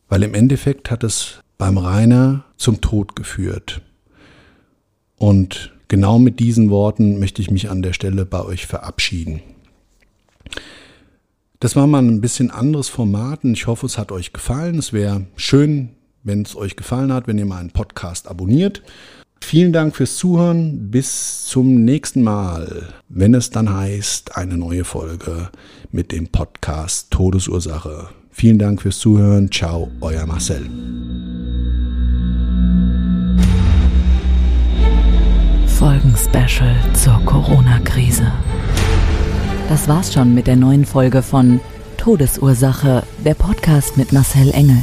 Weil 0.09 0.25
im 0.25 0.35
Endeffekt 0.35 0.91
hat 0.91 1.05
es 1.05 1.43
beim 1.59 1.79
Rainer 1.79 2.45
zum 2.57 2.81
Tod 2.81 3.15
geführt. 3.15 3.83
Und 5.17 5.73
genau 5.87 6.19
mit 6.19 6.41
diesen 6.41 6.71
Worten 6.71 7.21
möchte 7.21 7.43
ich 7.43 7.51
mich 7.51 7.71
an 7.71 7.83
der 7.83 7.93
Stelle 7.93 8.27
bei 8.27 8.43
euch 8.43 8.67
verabschieden. 8.67 9.41
Das 11.61 11.77
war 11.77 11.87
mal 11.87 12.03
ein 12.03 12.21
bisschen 12.21 12.51
anderes 12.51 12.89
Format 12.89 13.45
und 13.45 13.53
ich 13.53 13.67
hoffe, 13.67 13.87
es 13.87 13.99
hat 13.99 14.11
euch 14.11 14.33
gefallen. 14.33 14.79
Es 14.79 14.93
wäre 14.93 15.27
schön, 15.37 15.91
wenn 16.23 16.43
es 16.43 16.57
euch 16.57 16.77
gefallen 16.77 17.13
hat, 17.13 17.27
wenn 17.27 17.39
ihr 17.39 17.47
meinen 17.47 17.71
Podcast 17.71 18.29
abonniert. 18.29 18.83
Vielen 19.43 19.73
Dank 19.73 19.97
fürs 19.97 20.17
Zuhören. 20.17 20.91
Bis 20.91 21.45
zum 21.47 21.85
nächsten 21.85 22.23
Mal, 22.23 22.89
wenn 23.09 23.35
es 23.35 23.51
dann 23.51 23.73
heißt, 23.73 24.37
eine 24.37 24.57
neue 24.57 24.85
Folge 24.85 25.49
mit 25.91 26.13
dem 26.13 26.29
Podcast 26.29 27.11
Todesursache. 27.11 28.09
Vielen 28.31 28.59
Dank 28.59 28.83
fürs 28.83 28.99
Zuhören. 28.99 29.51
Ciao, 29.51 29.91
euer 30.01 30.27
Marcel. 30.27 30.69
Folgen-Special 35.67 36.77
zur 36.93 37.21
Corona-Krise. 37.25 38.31
Das 39.69 39.89
war's 39.89 40.13
schon 40.13 40.35
mit 40.35 40.47
der 40.47 40.57
neuen 40.57 40.85
Folge 40.85 41.23
von 41.23 41.61
Todesursache, 41.97 43.03
der 43.25 43.35
Podcast 43.35 43.97
mit 43.97 44.13
Marcel 44.13 44.51
Engel. 44.51 44.83